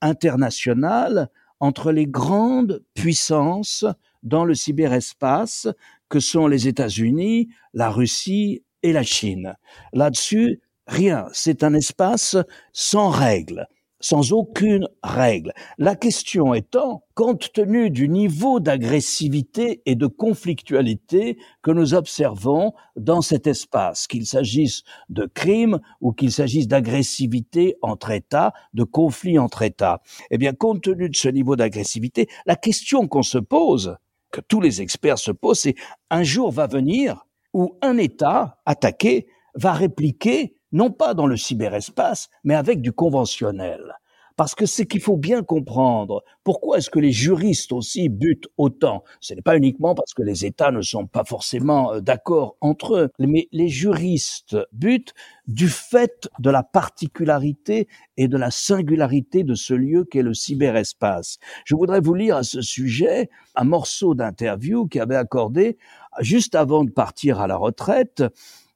international 0.00 1.30
entre 1.60 1.92
les 1.92 2.06
grandes 2.06 2.84
puissances 2.94 3.84
dans 4.22 4.44
le 4.44 4.54
cyberespace 4.54 5.68
que 6.08 6.20
sont 6.20 6.46
les 6.46 6.68
États-Unis, 6.68 7.48
la 7.72 7.90
Russie 7.90 8.62
et 8.82 8.92
la 8.92 9.02
Chine. 9.02 9.56
Là-dessus, 9.92 10.60
rien. 10.86 11.26
C'est 11.32 11.62
un 11.62 11.74
espace 11.74 12.36
sans 12.72 13.10
règles 13.10 13.66
sans 14.00 14.32
aucune 14.32 14.88
règle. 15.02 15.52
La 15.78 15.96
question 15.96 16.54
étant, 16.54 17.04
compte 17.14 17.52
tenu 17.52 17.90
du 17.90 18.08
niveau 18.08 18.60
d'agressivité 18.60 19.82
et 19.86 19.94
de 19.94 20.06
conflictualité 20.06 21.38
que 21.62 21.70
nous 21.70 21.94
observons 21.94 22.72
dans 22.96 23.22
cet 23.22 23.46
espace, 23.46 24.06
qu'il 24.06 24.26
s'agisse 24.26 24.82
de 25.08 25.24
crimes 25.24 25.80
ou 26.00 26.12
qu'il 26.12 26.32
s'agisse 26.32 26.68
d'agressivité 26.68 27.76
entre 27.82 28.10
États, 28.10 28.52
de 28.74 28.84
conflits 28.84 29.38
entre 29.38 29.62
États, 29.62 30.02
eh 30.30 30.38
bien, 30.38 30.52
compte 30.52 30.82
tenu 30.82 31.08
de 31.08 31.16
ce 31.16 31.28
niveau 31.28 31.56
d'agressivité, 31.56 32.28
la 32.44 32.56
question 32.56 33.08
qu'on 33.08 33.22
se 33.22 33.38
pose, 33.38 33.96
que 34.30 34.40
tous 34.40 34.60
les 34.60 34.82
experts 34.82 35.18
se 35.18 35.30
posent, 35.30 35.60
c'est 35.60 35.76
un 36.10 36.22
jour 36.22 36.50
va 36.50 36.66
venir 36.66 37.26
où 37.54 37.78
un 37.80 37.96
État 37.96 38.58
attaqué 38.66 39.28
va 39.54 39.72
répliquer 39.72 40.55
non 40.76 40.90
pas 40.90 41.14
dans 41.14 41.26
le 41.26 41.38
cyberespace, 41.38 42.28
mais 42.44 42.54
avec 42.54 42.82
du 42.82 42.92
conventionnel. 42.92 43.94
Parce 44.36 44.54
que 44.54 44.66
c'est 44.66 44.84
qu'il 44.84 45.00
faut 45.00 45.16
bien 45.16 45.42
comprendre 45.42 46.22
pourquoi 46.44 46.76
est-ce 46.76 46.90
que 46.90 46.98
les 46.98 47.12
juristes 47.12 47.72
aussi 47.72 48.10
butent 48.10 48.48
autant. 48.58 49.02
Ce 49.20 49.32
n'est 49.32 49.40
pas 49.40 49.56
uniquement 49.56 49.94
parce 49.94 50.12
que 50.12 50.22
les 50.22 50.44
États 50.44 50.70
ne 50.70 50.82
sont 50.82 51.06
pas 51.06 51.24
forcément 51.24 51.94
euh, 51.94 52.00
d'accord 52.00 52.58
entre 52.60 52.96
eux, 52.96 53.08
mais 53.18 53.48
les 53.52 53.68
juristes 53.68 54.58
butent 54.72 55.14
du 55.46 55.70
fait 55.70 56.28
de 56.38 56.50
la 56.50 56.62
particularité 56.62 57.88
et 58.18 58.28
de 58.28 58.36
la 58.36 58.50
singularité 58.50 59.42
de 59.42 59.54
ce 59.54 59.72
lieu 59.72 60.04
qu'est 60.04 60.20
le 60.20 60.34
cyberespace. 60.34 61.38
Je 61.64 61.74
voudrais 61.74 62.00
vous 62.00 62.14
lire 62.14 62.36
à 62.36 62.42
ce 62.42 62.60
sujet 62.60 63.30
un 63.54 63.64
morceau 63.64 64.14
d'interview 64.14 64.86
qui 64.86 65.00
avait 65.00 65.16
accordé 65.16 65.78
juste 66.20 66.54
avant 66.54 66.84
de 66.84 66.90
partir 66.90 67.40
à 67.40 67.46
la 67.46 67.56
retraite 67.56 68.22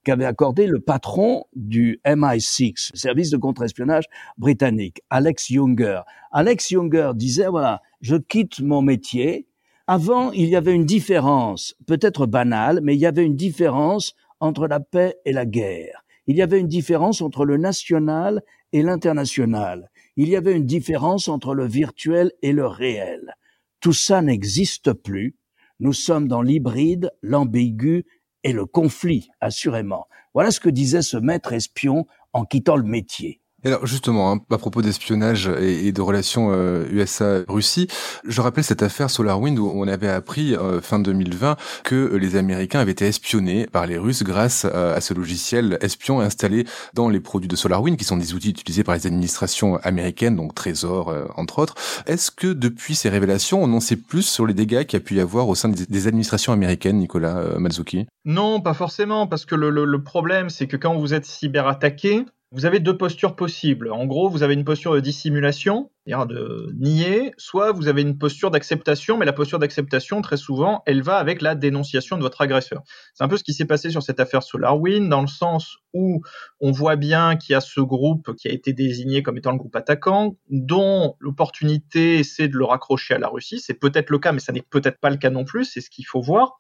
qu'avait 0.05 0.25
accordé 0.25 0.67
le 0.67 0.81
patron 0.81 1.45
du 1.55 2.01
MI6, 2.07 2.91
service 2.95 3.31
de 3.31 3.37
contre-espionnage 3.37 4.05
britannique, 4.39 5.03
Alex 5.11 5.51
Younger. 5.51 6.03
Alex 6.33 6.71
Younger 6.71 7.13
disait, 7.15 7.49
voilà, 7.49 7.83
je 8.01 8.17
quitte 8.17 8.61
mon 8.61 8.83
métier. 8.83 9.47
Avant, 9.87 10.31
il 10.33 10.47
y 10.47 10.57
avait 10.57 10.75
une 10.75 10.87
différence, 10.87 11.75
peut-être 11.87 12.27
banale, 12.27 12.81
mais 12.83 12.95
il 12.95 13.01
y 13.01 13.07
avait 13.07 13.25
une 13.25 13.37
différence 13.37 14.15
entre 14.41 14.67
la 14.67 14.81
paix 14.81 15.17
et 15.25 15.33
la 15.33 15.47
guerre. 15.47 16.05
Il 16.27 16.37
y 16.37 16.43
avait 16.43 16.61
une 16.61 16.69
différence 16.69 17.23
entre 17.23 17.45
le 17.45 17.57
national 17.57 18.43
et 18.73 18.83
l'international. 18.83 19.91
Il 20.17 20.29
y 20.29 20.37
avait 20.37 20.57
une 20.57 20.67
différence 20.67 21.29
entre 21.29 21.55
le 21.55 21.67
virtuel 21.67 22.33
et 22.43 22.53
le 22.53 22.67
réel. 22.67 23.35
Tout 23.81 23.93
ça 23.93 24.23
n'existe 24.23 24.93
plus. 24.93 25.37
Nous 25.81 25.93
sommes 25.93 26.29
dans 26.29 26.43
l'hybride, 26.43 27.11
l'ambigu 27.23 28.05
et 28.45 28.53
le 28.53 28.67
conflit, 28.67 29.31
assurément. 29.41 30.07
Voilà 30.35 30.51
ce 30.51 30.61
que 30.61 30.71
disait 30.71 31.03
ce 31.03 31.17
maître 31.17 31.53
espion 31.53 32.07
en 32.33 32.45
quittant 32.45 32.77
le 32.77 32.85
métier. 32.85 33.41
Alors 33.69 33.87
justement, 33.87 34.33
hein, 34.33 34.41
à 34.51 34.59
propos 34.59 34.81
d'espionnage 34.81 35.51
et, 35.61 35.93
de 35.93 36.01
relations 36.01 36.51
euh, 36.53 36.87
USA-Russie, 36.91 37.89
je 38.27 38.41
rappelle 38.41 38.65
cette 38.65 38.83
affaire 38.83 39.11
SolarWind 39.11 39.59
où 39.59 39.71
on 39.75 39.87
avait 39.87 40.09
appris 40.09 40.55
euh, 40.55 40.81
fin 40.81 40.99
2020 40.99 41.57
que 41.85 42.17
les 42.17 42.37
Américains 42.37 42.81
avaient 42.81 42.93
été 42.93 43.07
espionnés 43.07 43.67
par 43.67 43.87
les 43.87 43.99
Russes 43.99 44.23
grâce 44.23 44.65
à, 44.65 45.01
ce 45.01 45.13
logiciel 45.13 45.79
espion 45.83 46.21
installé 46.21 46.67
dans 46.95 47.09
les 47.09 47.21
produits 47.21 47.49
de 47.49 47.57
SolarWind, 47.57 47.97
qui 47.97 48.05
sont 48.05 48.17
des 48.17 48.35
outils 48.35 48.51
utilisés 48.51 48.85
par 48.85 48.95
les 48.95 49.07
administrations 49.07 49.77
américaines, 49.83 50.37
donc 50.37 50.55
Trésor 50.55 51.11
euh, 51.11 51.27
entre 51.37 51.59
autres. 51.59 51.75
Est-ce 52.07 52.31
que 52.31 52.53
depuis 52.53 52.95
ces 52.95 53.11
révélations, 53.11 53.63
on 53.63 53.73
en 53.75 53.81
sait 53.81 53.97
plus 53.97 54.23
sur 54.23 54.47
les 54.47 54.55
dégâts 54.55 54.85
qu'il 54.85 54.99
y 54.99 55.03
a 55.03 55.05
pu 55.05 55.17
y 55.17 55.21
avoir 55.21 55.49
au 55.49 55.55
sein 55.55 55.69
des, 55.69 56.07
administrations 56.07 56.53
américaines, 56.53 56.97
Nicolas 56.97 57.59
Mazuki 57.59 58.07
Non, 58.25 58.61
pas 58.61 58.73
forcément, 58.73 59.27
parce 59.27 59.45
que 59.45 59.55
le, 59.55 59.71
le 59.71 60.03
problème, 60.03 60.49
c'est 60.49 60.67
que 60.67 60.77
quand 60.77 60.97
vous 60.97 61.13
êtes 61.13 61.27
cyberattaqué, 61.27 62.25
vous 62.53 62.67
avez 62.67 62.81
deux 62.81 62.97
postures 62.97 63.37
possibles. 63.37 63.93
En 63.93 64.07
gros, 64.07 64.29
vous 64.29 64.43
avez 64.43 64.55
une 64.55 64.65
posture 64.65 64.93
de 64.93 64.99
dissimulation, 64.99 65.93
c'est-à-dire 66.05 66.27
de 66.27 66.75
nier, 66.77 67.33
soit 67.39 67.71
vous 67.71 67.87
avez 67.87 68.03
une 68.03 68.19
posture 68.19 68.51
d'acceptation, 68.51 69.17
mais 69.17 69.25
la 69.25 69.33
posture 69.33 69.61
d'acceptation, 69.61 70.21
très 70.21 70.37
souvent, 70.37 70.83
elle 70.87 71.01
va 71.01 71.19
avec 71.19 71.43
la 71.43 71.55
dénonciation 71.55 72.17
de 72.17 72.23
votre 72.23 72.41
agresseur. 72.41 72.83
C'est 73.15 73.23
un 73.23 73.29
peu 73.29 73.37
ce 73.37 73.45
qui 73.45 73.55
s'est 73.55 73.67
passé 73.67 73.91
sur 73.91 74.03
cette 74.03 74.19
affaire 74.19 74.43
SolarWind, 74.43 75.09
dans 75.09 75.21
le 75.21 75.29
sens 75.29 75.77
où 75.95 76.23
on 76.61 76.73
voit 76.73 76.97
bien 76.97 77.37
qu'il 77.37 77.53
y 77.53 77.57
a 77.57 77.61
ce 77.61 77.81
groupe 77.81 78.35
qui 78.35 78.49
a 78.49 78.53
été 78.53 78.73
désigné 78.73 79.23
comme 79.23 79.39
étant 79.39 79.53
le 79.53 79.59
groupe 79.59 79.77
attaquant, 79.77 80.37
dont 80.49 81.15
l'opportunité, 81.21 82.25
c'est 82.25 82.49
de 82.49 82.57
le 82.57 82.65
raccrocher 82.65 83.15
à 83.15 83.19
la 83.19 83.29
Russie. 83.29 83.61
C'est 83.61 83.75
peut-être 83.75 84.11
le 84.11 84.19
cas, 84.19 84.33
mais 84.33 84.41
ça 84.41 84.53
n'est 84.53 84.63
peut-être 84.69 84.99
pas 84.99 85.11
le 85.11 85.19
cas 85.19 85.31
non 85.31 85.45
plus, 85.45 85.67
c'est 85.67 85.81
ce 85.81 85.89
qu'il 85.91 86.07
faut 86.07 86.21
voir. 86.21 86.59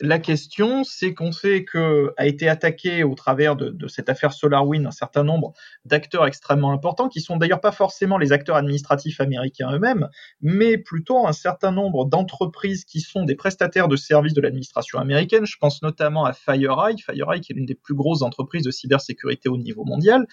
La 0.00 0.20
question, 0.20 0.84
c'est 0.84 1.12
qu'on 1.12 1.32
sait 1.32 1.64
que 1.64 2.12
a 2.16 2.26
été 2.28 2.48
attaqué 2.48 3.02
au 3.02 3.16
travers 3.16 3.56
de, 3.56 3.88
cette 3.88 4.08
affaire 4.08 4.32
SolarWind 4.32 4.86
un 4.86 4.92
certain 4.92 5.24
nombre 5.24 5.54
d'acteurs 5.84 6.24
extrêmement 6.24 6.70
importants, 6.72 7.08
qui 7.08 7.20
sont 7.20 7.36
d'ailleurs 7.36 7.60
pas 7.60 7.72
forcément 7.72 8.16
les 8.16 8.30
acteurs 8.30 8.54
administratifs 8.54 9.20
américains 9.20 9.72
eux-mêmes, 9.72 10.08
mais 10.40 10.78
plutôt 10.78 11.26
un 11.26 11.32
certain 11.32 11.72
nombre 11.72 12.04
d'entreprises 12.04 12.84
qui 12.84 13.00
sont 13.00 13.24
des 13.24 13.34
prestataires 13.34 13.88
de 13.88 13.96
services 13.96 14.34
de 14.34 14.40
l'administration 14.40 15.00
américaine. 15.00 15.46
Je 15.46 15.56
pense 15.58 15.82
notamment 15.82 16.24
à 16.24 16.32
FireEye, 16.32 16.98
FireEye 16.98 17.40
qui 17.40 17.52
est 17.52 17.56
l'une 17.56 17.66
des 17.66 17.74
plus 17.74 17.94
grosses 17.94 18.22
entreprises 18.22 18.62
de 18.62 18.70
cybersécurité 18.70 19.48
au 19.48 19.58
niveau 19.58 19.84
mondial, 19.84 20.28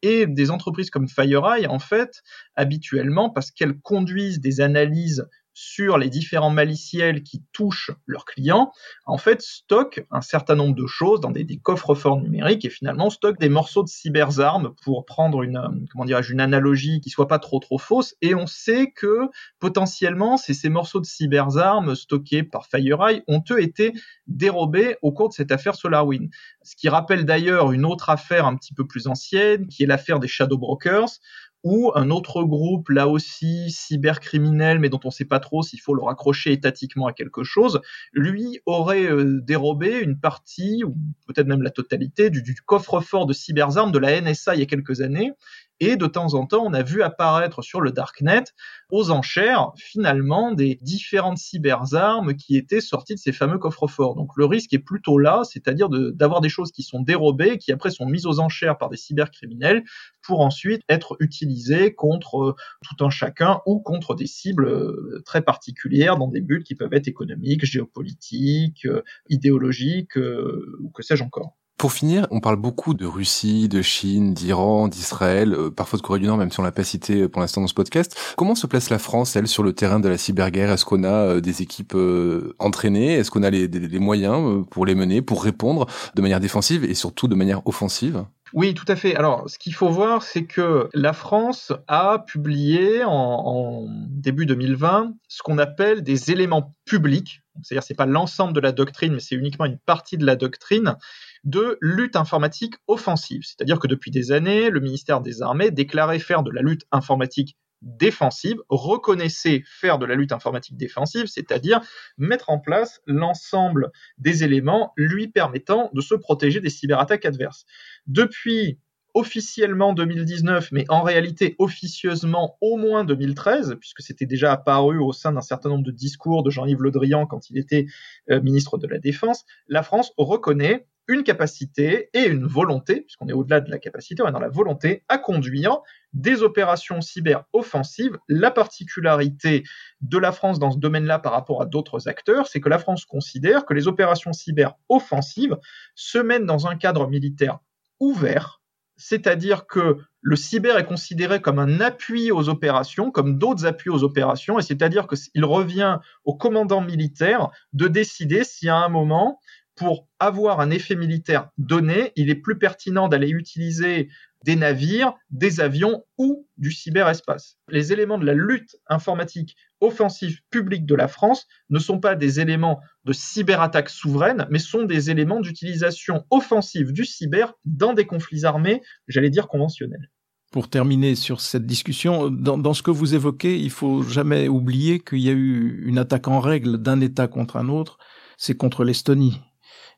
et 0.00 0.26
des 0.26 0.50
entreprises 0.50 0.88
comme 0.88 1.08
FireEye, 1.08 1.66
en 1.66 1.78
fait, 1.78 2.22
habituellement, 2.56 3.28
parce 3.28 3.50
qu'elles 3.50 3.78
conduisent 3.78 4.40
des 4.40 4.62
analyses 4.62 5.28
sur 5.60 5.98
les 5.98 6.08
différents 6.08 6.50
maliciels 6.50 7.22
qui 7.22 7.42
touchent 7.52 7.90
leurs 8.06 8.24
clients, 8.24 8.72
en 9.04 9.18
fait, 9.18 9.42
stockent 9.42 10.06
un 10.10 10.22
certain 10.22 10.54
nombre 10.54 10.74
de 10.74 10.86
choses 10.86 11.20
dans 11.20 11.30
des, 11.30 11.44
coffres-forts 11.62 12.18
numériques 12.18 12.64
et 12.64 12.70
finalement 12.70 13.10
stockent 13.10 13.38
des 13.38 13.50
morceaux 13.50 13.82
de 13.82 13.88
cyberarmes 13.88 14.72
pour 14.82 15.04
prendre 15.04 15.42
une, 15.42 15.58
euh, 15.58 15.68
comment 15.92 16.06
dirais-je, 16.06 16.32
une 16.32 16.40
analogie 16.40 17.02
qui 17.02 17.10
soit 17.10 17.28
pas 17.28 17.38
trop 17.38 17.58
trop 17.58 17.76
fausse. 17.76 18.14
Et 18.22 18.34
on 18.34 18.46
sait 18.46 18.90
que 18.90 19.28
potentiellement, 19.58 20.38
ces 20.38 20.68
morceaux 20.70 21.00
de 21.00 21.06
cyberarmes 21.06 21.94
stockés 21.94 22.42
par 22.42 22.66
FireEye 22.66 23.22
ont 23.28 23.44
eux 23.50 23.60
été 23.60 23.92
dérobés 24.26 24.96
au 25.02 25.12
cours 25.12 25.28
de 25.28 25.34
cette 25.34 25.52
affaire 25.52 25.74
SolarWind. 25.74 26.30
Ce 26.62 26.74
qui 26.74 26.88
rappelle 26.88 27.26
d'ailleurs 27.26 27.72
une 27.72 27.84
autre 27.84 28.08
affaire 28.08 28.46
un 28.46 28.56
petit 28.56 28.72
peu 28.72 28.86
plus 28.86 29.08
ancienne, 29.08 29.66
qui 29.66 29.82
est 29.82 29.86
l'affaire 29.86 30.20
des 30.20 30.28
Shadow 30.28 30.56
Brokers, 30.56 31.18
ou 31.62 31.92
un 31.94 32.10
autre 32.10 32.42
groupe, 32.42 32.88
là 32.88 33.08
aussi 33.08 33.70
cybercriminel, 33.70 34.78
mais 34.78 34.88
dont 34.88 35.00
on 35.04 35.08
ne 35.08 35.12
sait 35.12 35.24
pas 35.24 35.40
trop 35.40 35.62
s'il 35.62 35.80
faut 35.80 35.94
le 35.94 36.02
raccrocher 36.02 36.52
étatiquement 36.52 37.06
à 37.06 37.12
quelque 37.12 37.44
chose, 37.44 37.80
lui 38.12 38.60
aurait 38.66 39.04
euh, 39.04 39.40
dérobé 39.42 40.00
une 40.00 40.18
partie, 40.18 40.82
ou 40.84 40.96
peut-être 41.26 41.46
même 41.46 41.62
la 41.62 41.70
totalité, 41.70 42.30
du, 42.30 42.42
du 42.42 42.54
coffre-fort 42.54 43.26
de 43.26 43.32
cyberarmes 43.32 43.92
de 43.92 43.98
la 43.98 44.20
NSA 44.20 44.54
il 44.54 44.60
y 44.60 44.62
a 44.62 44.66
quelques 44.66 45.00
années, 45.00 45.32
et 45.80 45.96
de 45.96 46.06
temps 46.06 46.34
en 46.34 46.46
temps, 46.46 46.64
on 46.64 46.74
a 46.74 46.82
vu 46.82 47.02
apparaître 47.02 47.62
sur 47.62 47.80
le 47.80 47.90
darknet 47.90 48.44
aux 48.90 49.10
enchères 49.10 49.72
finalement 49.76 50.52
des 50.52 50.78
différentes 50.82 51.38
cyberarmes 51.38 52.34
qui 52.34 52.56
étaient 52.56 52.80
sorties 52.80 53.14
de 53.14 53.18
ces 53.18 53.32
fameux 53.32 53.58
coffres-forts. 53.58 54.14
Donc 54.14 54.32
le 54.36 54.44
risque 54.44 54.72
est 54.74 54.78
plutôt 54.78 55.18
là, 55.18 55.42
c'est-à-dire 55.44 55.88
d'avoir 55.88 56.40
des 56.40 56.48
choses 56.48 56.70
qui 56.70 56.82
sont 56.82 57.00
dérobées, 57.00 57.58
qui 57.58 57.72
après 57.72 57.90
sont 57.90 58.06
mises 58.06 58.26
aux 58.26 58.40
enchères 58.40 58.78
par 58.78 58.90
des 58.90 58.96
cybercriminels 58.96 59.84
pour 60.22 60.40
ensuite 60.40 60.82
être 60.88 61.16
utilisées 61.20 61.94
contre 61.94 62.40
euh, 62.40 62.56
tout 62.82 63.04
un 63.04 63.10
chacun 63.10 63.60
ou 63.66 63.80
contre 63.80 64.14
des 64.14 64.26
cibles 64.26 64.66
euh, 64.66 65.22
très 65.24 65.42
particulières 65.42 66.16
dans 66.16 66.28
des 66.28 66.40
buts 66.40 66.62
qui 66.62 66.74
peuvent 66.74 66.92
être 66.92 67.08
économiques, 67.08 67.64
géopolitiques, 67.64 68.86
euh, 68.86 69.02
idéologiques 69.28 70.16
ou 70.16 70.90
que 70.90 71.02
sais-je 71.02 71.24
encore. 71.24 71.59
Pour 71.80 71.94
finir, 71.94 72.26
on 72.30 72.40
parle 72.40 72.56
beaucoup 72.56 72.92
de 72.92 73.06
Russie, 73.06 73.66
de 73.66 73.80
Chine, 73.80 74.34
d'Iran, 74.34 74.86
d'Israël, 74.86 75.54
euh, 75.54 75.70
parfois 75.70 75.96
de 75.96 76.02
Corée 76.02 76.20
du 76.20 76.26
Nord, 76.26 76.36
même 76.36 76.50
si 76.50 76.60
on 76.60 76.62
l'a 76.62 76.72
pas 76.72 76.84
cité 76.84 77.26
pour 77.26 77.40
l'instant 77.40 77.62
dans 77.62 77.68
ce 77.68 77.72
podcast. 77.72 78.34
Comment 78.36 78.54
se 78.54 78.66
place 78.66 78.90
la 78.90 78.98
France, 78.98 79.34
elle, 79.34 79.48
sur 79.48 79.62
le 79.62 79.72
terrain 79.72 79.98
de 79.98 80.06
la 80.06 80.18
cyberguerre? 80.18 80.70
Est-ce 80.72 80.84
qu'on 80.84 81.04
a 81.04 81.08
euh, 81.08 81.40
des 81.40 81.62
équipes 81.62 81.94
euh, 81.94 82.54
entraînées? 82.58 83.14
Est-ce 83.14 83.30
qu'on 83.30 83.42
a 83.42 83.48
les, 83.48 83.66
les, 83.66 83.98
moyens 83.98 84.62
pour 84.70 84.84
les 84.84 84.94
mener, 84.94 85.22
pour 85.22 85.42
répondre 85.42 85.86
de 86.14 86.20
manière 86.20 86.38
défensive 86.38 86.84
et 86.84 86.92
surtout 86.92 87.28
de 87.28 87.34
manière 87.34 87.66
offensive? 87.66 88.26
Oui, 88.52 88.74
tout 88.74 88.84
à 88.86 88.94
fait. 88.94 89.16
Alors, 89.16 89.48
ce 89.48 89.58
qu'il 89.58 89.72
faut 89.72 89.88
voir, 89.88 90.22
c'est 90.22 90.44
que 90.44 90.90
la 90.92 91.14
France 91.14 91.72
a 91.88 92.18
publié 92.26 93.04
en, 93.04 93.10
en 93.10 93.86
début 93.88 94.44
2020 94.44 95.14
ce 95.28 95.42
qu'on 95.42 95.56
appelle 95.56 96.02
des 96.02 96.30
éléments 96.30 96.74
publics. 96.84 97.40
C'est-à-dire, 97.62 97.82
c'est 97.82 97.94
pas 97.94 98.06
l'ensemble 98.06 98.52
de 98.52 98.60
la 98.60 98.72
doctrine, 98.72 99.14
mais 99.14 99.20
c'est 99.20 99.34
uniquement 99.34 99.64
une 99.64 99.78
partie 99.78 100.18
de 100.18 100.26
la 100.26 100.36
doctrine 100.36 100.96
de 101.44 101.78
lutte 101.80 102.16
informatique 102.16 102.74
offensive. 102.86 103.42
C'est-à-dire 103.44 103.78
que 103.78 103.86
depuis 103.86 104.10
des 104.10 104.32
années, 104.32 104.70
le 104.70 104.80
ministère 104.80 105.20
des 105.20 105.42
Armées 105.42 105.70
déclarait 105.70 106.18
faire 106.18 106.42
de 106.42 106.50
la 106.50 106.62
lutte 106.62 106.84
informatique 106.92 107.56
défensive, 107.82 108.58
reconnaissait 108.68 109.62
faire 109.66 109.98
de 109.98 110.04
la 110.06 110.14
lutte 110.14 110.32
informatique 110.32 110.76
défensive, 110.76 111.26
c'est-à-dire 111.26 111.80
mettre 112.18 112.50
en 112.50 112.58
place 112.58 113.00
l'ensemble 113.06 113.90
des 114.18 114.44
éléments 114.44 114.92
lui 114.96 115.28
permettant 115.28 115.90
de 115.94 116.00
se 116.00 116.14
protéger 116.14 116.60
des 116.60 116.70
cyberattaques 116.70 117.24
adverses. 117.24 117.64
Depuis 118.06 118.78
officiellement 119.14 119.92
2019, 119.92 120.70
mais 120.72 120.84
en 120.88 121.02
réalité 121.02 121.56
officieusement 121.58 122.56
au 122.60 122.76
moins 122.76 123.04
2013, 123.04 123.76
puisque 123.80 124.02
c'était 124.02 124.26
déjà 124.26 124.52
apparu 124.52 124.98
au 124.98 125.12
sein 125.12 125.32
d'un 125.32 125.40
certain 125.40 125.68
nombre 125.68 125.84
de 125.84 125.90
discours 125.90 126.42
de 126.42 126.50
Jean-Yves 126.50 126.82
Le 126.82 126.90
Drian 126.90 127.26
quand 127.26 127.50
il 127.50 127.58
était 127.58 127.86
euh, 128.30 128.40
ministre 128.40 128.78
de 128.78 128.86
la 128.86 128.98
Défense, 128.98 129.44
la 129.68 129.82
France 129.82 130.12
reconnaît 130.16 130.86
une 131.10 131.24
capacité 131.24 132.08
et 132.14 132.26
une 132.26 132.46
volonté, 132.46 133.00
puisqu'on 133.00 133.28
est 133.28 133.32
au-delà 133.32 133.60
de 133.60 133.70
la 133.70 133.78
capacité, 133.78 134.22
on 134.22 134.28
est 134.28 134.32
dans 134.32 134.38
la 134.38 134.48
volonté 134.48 135.02
à 135.08 135.18
conduire 135.18 135.78
des 136.12 136.42
opérations 136.42 137.00
cyber 137.00 137.44
offensives. 137.52 138.16
La 138.28 138.52
particularité 138.52 139.64
de 140.02 140.18
la 140.18 140.30
France 140.30 140.60
dans 140.60 140.70
ce 140.70 140.78
domaine-là 140.78 141.18
par 141.18 141.32
rapport 141.32 141.62
à 141.62 141.66
d'autres 141.66 142.08
acteurs, 142.08 142.46
c'est 142.46 142.60
que 142.60 142.68
la 142.68 142.78
France 142.78 143.04
considère 143.06 143.66
que 143.66 143.74
les 143.74 143.88
opérations 143.88 144.32
cyber 144.32 144.74
offensives 144.88 145.58
se 145.96 146.18
mènent 146.18 146.46
dans 146.46 146.68
un 146.68 146.76
cadre 146.76 147.08
militaire 147.08 147.58
ouvert, 147.98 148.59
c'est-à-dire 149.00 149.66
que 149.66 149.96
le 150.20 150.36
cyber 150.36 150.76
est 150.76 150.84
considéré 150.84 151.40
comme 151.40 151.58
un 151.58 151.80
appui 151.80 152.30
aux 152.30 152.50
opérations, 152.50 153.10
comme 153.10 153.38
d'autres 153.38 153.64
appuis 153.64 153.88
aux 153.88 154.04
opérations, 154.04 154.58
et 154.58 154.62
c'est-à-dire 154.62 155.06
qu'il 155.06 155.44
revient 155.44 155.98
au 156.24 156.36
commandant 156.36 156.82
militaire 156.82 157.48
de 157.72 157.88
décider 157.88 158.44
si 158.44 158.68
à 158.68 158.76
un 158.76 158.90
moment 158.90 159.40
pour 159.74 160.06
avoir 160.18 160.60
un 160.60 160.68
effet 160.68 160.96
militaire 160.96 161.48
donné, 161.56 162.12
il 162.14 162.28
est 162.28 162.34
plus 162.34 162.58
pertinent 162.58 163.08
d'aller 163.08 163.30
utiliser 163.30 164.10
des 164.44 164.56
navires, 164.56 165.14
des 165.30 165.60
avions 165.60 166.04
ou 166.18 166.46
du 166.58 166.70
cyberespace. 166.70 167.56
Les 167.68 167.92
éléments 167.92 168.18
de 168.18 168.26
la 168.26 168.34
lutte 168.34 168.76
informatique 168.88 169.56
offensive 169.80 170.40
publique 170.50 170.86
de 170.86 170.94
la 170.94 171.08
France 171.08 171.46
ne 171.70 171.78
sont 171.78 171.98
pas 171.98 172.14
des 172.14 172.40
éléments 172.40 172.80
de 173.04 173.12
cyberattaque 173.12 173.88
souveraine, 173.88 174.46
mais 174.50 174.58
sont 174.58 174.84
des 174.84 175.10
éléments 175.10 175.40
d'utilisation 175.40 176.24
offensive 176.30 176.92
du 176.92 177.04
cyber 177.04 177.54
dans 177.64 177.94
des 177.94 178.06
conflits 178.06 178.44
armés, 178.44 178.82
j'allais 179.08 179.30
dire 179.30 179.48
conventionnels. 179.48 180.10
Pour 180.52 180.68
terminer 180.68 181.14
sur 181.14 181.40
cette 181.40 181.66
discussion, 181.66 182.28
dans, 182.28 182.58
dans, 182.58 182.74
ce 182.74 182.82
que 182.82 182.90
vous 182.90 183.14
évoquez, 183.14 183.58
il 183.58 183.70
faut 183.70 184.02
jamais 184.02 184.48
oublier 184.48 184.98
qu'il 184.98 185.20
y 185.20 185.28
a 185.28 185.32
eu 185.32 185.84
une 185.86 185.98
attaque 185.98 186.26
en 186.26 186.40
règle 186.40 186.78
d'un 186.78 187.00
État 187.00 187.28
contre 187.28 187.56
un 187.56 187.68
autre, 187.68 187.98
c'est 188.36 188.56
contre 188.56 188.84
l'Estonie. 188.84 189.40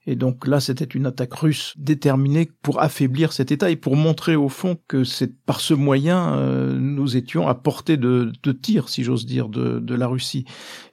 Et 0.06 0.16
donc 0.16 0.48
là, 0.48 0.58
c'était 0.58 0.84
une 0.84 1.06
attaque 1.06 1.34
russe 1.34 1.74
déterminée 1.76 2.50
pour 2.62 2.80
affaiblir 2.80 3.32
cet 3.32 3.52
État 3.52 3.70
et 3.70 3.76
pour 3.76 3.94
montrer 3.94 4.34
au 4.34 4.48
fond 4.48 4.76
que 4.88 5.04
c'est 5.04 5.32
par 5.44 5.60
ce 5.60 5.74
moyen 5.74 6.34
euh, 6.34 6.76
nous 6.76 7.16
étions 7.16 7.46
à 7.46 7.54
portée 7.54 7.96
de, 7.96 8.32
de 8.42 8.52
tir, 8.52 8.88
si 8.88 9.04
j'ose 9.04 9.26
dire, 9.26 9.48
de, 9.48 9.78
de, 9.78 9.94
la 9.94 10.08
Russie. 10.08 10.44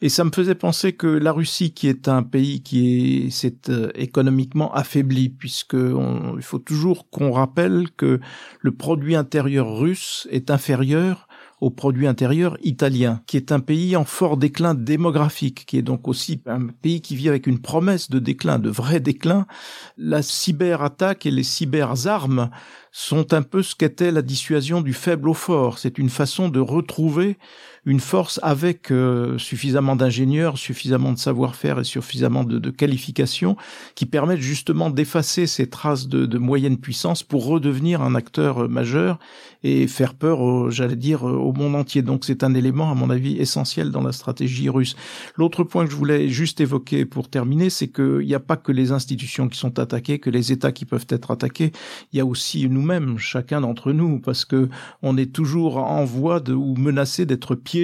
Et 0.01 0.09
ça 0.09 0.23
me 0.23 0.31
faisait 0.31 0.53
penser 0.53 0.93
que 0.93 1.07
la 1.07 1.31
Russie, 1.31 1.73
qui 1.73 1.87
est 1.87 2.07
un 2.07 2.21
pays 2.21 2.61
qui 2.61 3.25
est, 3.25 3.29
s'est 3.31 3.69
euh, 3.69 3.89
économiquement 3.95 4.71
affaibli, 4.73 5.29
puisque 5.29 5.73
il 5.73 6.43
faut 6.43 6.59
toujours 6.59 7.09
qu'on 7.09 7.31
rappelle 7.31 7.87
que 7.97 8.19
le 8.59 8.71
produit 8.71 9.15
intérieur 9.15 9.79
russe 9.79 10.27
est 10.29 10.51
inférieur 10.51 11.28
au 11.61 11.69
produit 11.69 12.07
intérieur 12.07 12.57
italien, 12.63 13.21
qui 13.27 13.37
est 13.37 13.51
un 13.51 13.59
pays 13.59 13.95
en 13.95 14.05
fort 14.05 14.37
déclin 14.37 14.73
démographique, 14.73 15.65
qui 15.65 15.77
est 15.77 15.81
donc 15.81 16.07
aussi 16.07 16.41
un 16.45 16.67
pays 16.67 17.01
qui 17.01 17.15
vit 17.15 17.29
avec 17.29 17.47
une 17.47 17.59
promesse 17.59 18.09
de 18.09 18.19
déclin, 18.19 18.59
de 18.59 18.69
vrai 18.69 18.99
déclin. 18.99 19.45
La 19.97 20.21
cyberattaque 20.21 21.25
et 21.25 21.31
les 21.31 21.43
cyberarmes 21.43 22.49
sont 22.91 23.33
un 23.33 23.41
peu 23.41 23.61
ce 23.61 23.75
qu'était 23.75 24.11
la 24.11 24.21
dissuasion 24.21 24.81
du 24.81 24.93
faible 24.93 25.29
au 25.29 25.33
fort. 25.33 25.77
C'est 25.79 25.97
une 25.97 26.09
façon 26.09 26.49
de 26.49 26.59
retrouver 26.59 27.37
une 27.89 27.99
force 27.99 28.39
avec 28.43 28.91
euh, 28.91 29.39
suffisamment 29.39 29.95
d'ingénieurs, 29.95 30.59
suffisamment 30.59 31.11
de 31.11 31.17
savoir-faire 31.17 31.79
et 31.79 31.83
suffisamment 31.83 32.43
de, 32.43 32.59
de 32.59 32.69
qualifications 32.69 33.57
qui 33.95 34.05
permettent 34.05 34.41
justement 34.41 34.91
d'effacer 34.91 35.47
ces 35.47 35.67
traces 35.67 36.07
de, 36.07 36.27
de, 36.27 36.37
moyenne 36.37 36.77
puissance 36.77 37.23
pour 37.23 37.47
redevenir 37.47 38.03
un 38.03 38.13
acteur 38.13 38.65
euh, 38.65 38.67
majeur 38.67 39.17
et 39.63 39.87
faire 39.87 40.13
peur, 40.13 40.69
j'allais 40.69 40.95
dire, 40.95 41.27
euh, 41.27 41.33
au 41.33 41.51
monde 41.51 41.75
entier. 41.75 42.03
Donc 42.03 42.25
c'est 42.25 42.43
un 42.43 42.53
élément, 42.53 42.91
à 42.91 42.93
mon 42.93 43.09
avis, 43.09 43.37
essentiel 43.37 43.89
dans 43.89 44.03
la 44.03 44.11
stratégie 44.11 44.69
russe. 44.69 44.95
L'autre 45.35 45.63
point 45.63 45.85
que 45.85 45.91
je 45.91 45.95
voulais 45.95 46.29
juste 46.29 46.61
évoquer 46.61 47.05
pour 47.05 47.27
terminer, 47.27 47.71
c'est 47.71 47.87
qu'il 47.87 48.19
n'y 48.19 48.35
a 48.35 48.39
pas 48.39 48.55
que 48.55 48.71
les 48.71 48.91
institutions 48.91 49.49
qui 49.49 49.57
sont 49.57 49.79
attaquées, 49.79 50.19
que 50.19 50.29
les 50.29 50.51
États 50.51 50.71
qui 50.71 50.85
peuvent 50.85 51.07
être 51.09 51.31
attaqués. 51.31 51.71
Il 52.13 52.17
y 52.17 52.19
a 52.19 52.25
aussi 52.25 52.69
nous-mêmes, 52.69 53.17
chacun 53.17 53.61
d'entre 53.61 53.93
nous, 53.93 54.19
parce 54.19 54.45
que 54.45 54.69
on 55.01 55.17
est 55.17 55.33
toujours 55.33 55.77
en 55.77 56.05
voie 56.05 56.39
de 56.39 56.53
ou 56.53 56.75
menacé 56.75 57.25
d'être 57.25 57.55
piégé 57.55 57.78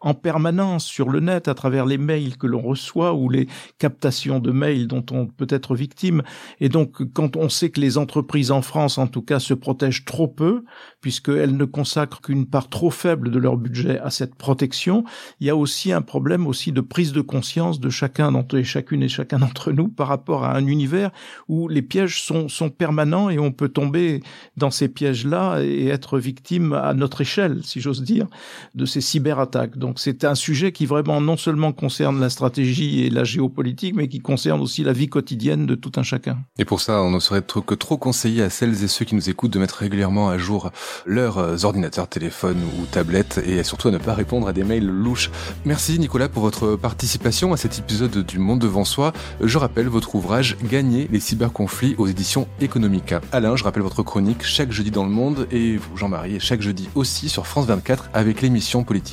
en 0.00 0.14
permanence 0.14 0.84
sur 0.84 1.08
le 1.08 1.20
net 1.20 1.48
à 1.48 1.54
travers 1.54 1.86
les 1.86 1.98
mails 1.98 2.36
que 2.36 2.46
l'on 2.46 2.60
reçoit 2.60 3.14
ou 3.14 3.28
les 3.28 3.48
captations 3.78 4.38
de 4.38 4.50
mails 4.50 4.86
dont 4.86 5.04
on 5.10 5.26
peut 5.26 5.46
être 5.50 5.74
victime. 5.74 6.22
Et 6.60 6.68
donc, 6.68 7.02
quand 7.12 7.36
on 7.36 7.48
sait 7.48 7.70
que 7.70 7.80
les 7.80 7.98
entreprises 7.98 8.50
en 8.50 8.62
France, 8.62 8.98
en 8.98 9.06
tout 9.06 9.22
cas, 9.22 9.38
se 9.38 9.54
protègent 9.54 10.04
trop 10.04 10.28
peu, 10.28 10.64
puisqu'elles 11.00 11.56
ne 11.56 11.64
consacrent 11.64 12.20
qu'une 12.20 12.46
part 12.46 12.68
trop 12.68 12.90
faible 12.90 13.30
de 13.30 13.38
leur 13.38 13.56
budget 13.56 13.98
à 14.00 14.10
cette 14.10 14.34
protection, 14.34 15.04
il 15.40 15.46
y 15.46 15.50
a 15.50 15.56
aussi 15.56 15.92
un 15.92 16.02
problème 16.02 16.46
aussi 16.46 16.72
de 16.72 16.80
prise 16.80 17.12
de 17.12 17.20
conscience 17.20 17.80
de 17.80 17.90
chacun 17.90 18.32
d'entre 18.32 18.56
et 18.56 18.64
chacune 18.64 19.02
et 19.02 19.08
chacun 19.08 19.38
d'entre 19.38 19.72
nous 19.72 19.88
par 19.88 20.08
rapport 20.08 20.44
à 20.44 20.56
un 20.56 20.66
univers 20.66 21.10
où 21.48 21.68
les 21.68 21.82
pièges 21.82 22.22
sont, 22.22 22.48
sont 22.48 22.70
permanents 22.70 23.30
et 23.30 23.38
on 23.38 23.52
peut 23.52 23.68
tomber 23.68 24.22
dans 24.56 24.70
ces 24.70 24.88
pièges-là 24.88 25.60
et 25.62 25.88
être 25.88 26.18
victime 26.18 26.72
à 26.72 26.94
notre 26.94 27.20
échelle, 27.20 27.60
si 27.64 27.80
j'ose 27.80 28.02
dire, 28.02 28.26
de 28.74 28.84
ces 28.84 29.00
cyberattaques. 29.16 29.78
Donc 29.78 29.98
c'est 29.98 30.24
un 30.24 30.34
sujet 30.34 30.72
qui 30.72 30.84
vraiment 30.84 31.20
non 31.20 31.36
seulement 31.36 31.72
concerne 31.72 32.20
la 32.20 32.28
stratégie 32.28 33.04
et 33.04 33.10
la 33.10 33.24
géopolitique, 33.24 33.94
mais 33.94 34.08
qui 34.08 34.20
concerne 34.20 34.60
aussi 34.60 34.84
la 34.84 34.92
vie 34.92 35.08
quotidienne 35.08 35.64
de 35.66 35.74
tout 35.74 35.92
un 35.96 36.02
chacun. 36.02 36.38
Et 36.58 36.64
pour 36.64 36.80
ça, 36.80 37.02
on 37.02 37.10
ne 37.10 37.20
serait 37.20 37.42
que 37.42 37.74
trop 37.74 37.96
conseillé 37.96 38.42
à 38.42 38.50
celles 38.50 38.84
et 38.84 38.88
ceux 38.88 39.04
qui 39.04 39.14
nous 39.14 39.30
écoutent 39.30 39.52
de 39.52 39.58
mettre 39.58 39.76
régulièrement 39.76 40.28
à 40.28 40.36
jour 40.36 40.70
leurs 41.06 41.38
euh, 41.38 41.56
ordinateurs, 41.64 42.08
téléphones 42.08 42.62
ou 42.78 42.84
tablettes 42.86 43.40
et 43.46 43.62
surtout 43.62 43.88
à 43.88 43.90
ne 43.90 43.98
pas 43.98 44.14
répondre 44.14 44.48
à 44.48 44.52
des 44.52 44.64
mails 44.64 44.86
louches. 44.86 45.30
Merci 45.64 45.98
Nicolas 45.98 46.28
pour 46.28 46.42
votre 46.42 46.76
participation 46.76 47.52
à 47.54 47.56
cet 47.56 47.78
épisode 47.78 48.18
du 48.18 48.38
Monde 48.38 48.60
devant 48.60 48.84
soi. 48.84 49.12
Je 49.40 49.56
rappelle 49.56 49.88
votre 49.88 50.14
ouvrage 50.14 50.56
Gagner 50.64 51.08
les 51.10 51.20
cyberconflits 51.20 51.94
aux 51.96 52.06
éditions 52.06 52.48
Economica. 52.60 53.20
Alain, 53.32 53.56
je 53.56 53.64
rappelle 53.64 53.82
votre 53.82 54.02
chronique 54.02 54.42
chaque 54.42 54.72
jeudi 54.72 54.90
dans 54.90 55.04
le 55.04 55.10
monde 55.10 55.46
et 55.50 55.76
vous 55.76 55.96
Jean-Marie 55.96 56.38
chaque 56.40 56.60
jeudi 56.60 56.88
aussi 56.94 57.28
sur 57.28 57.46
France 57.46 57.66
24 57.66 58.10
avec 58.12 58.42
l'émission 58.42 58.84
politique. 58.84 59.05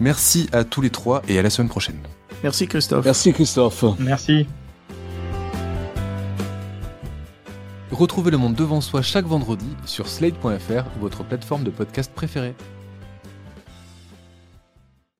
Merci 0.00 0.48
à 0.52 0.64
tous 0.64 0.80
les 0.80 0.90
trois 0.90 1.22
et 1.28 1.38
à 1.38 1.42
la 1.42 1.50
semaine 1.50 1.68
prochaine. 1.68 1.98
Merci 2.42 2.66
Christophe. 2.66 3.04
Merci 3.04 3.32
Christophe. 3.32 3.84
Merci. 3.98 4.46
Retrouvez 7.90 8.30
le 8.30 8.38
monde 8.38 8.54
devant 8.54 8.80
soi 8.80 9.02
chaque 9.02 9.26
vendredi 9.26 9.68
sur 9.84 10.08
slate.fr 10.08 10.84
votre 11.00 11.24
plateforme 11.24 11.64
de 11.64 11.70
podcast 11.70 12.12
préférée. 12.14 12.54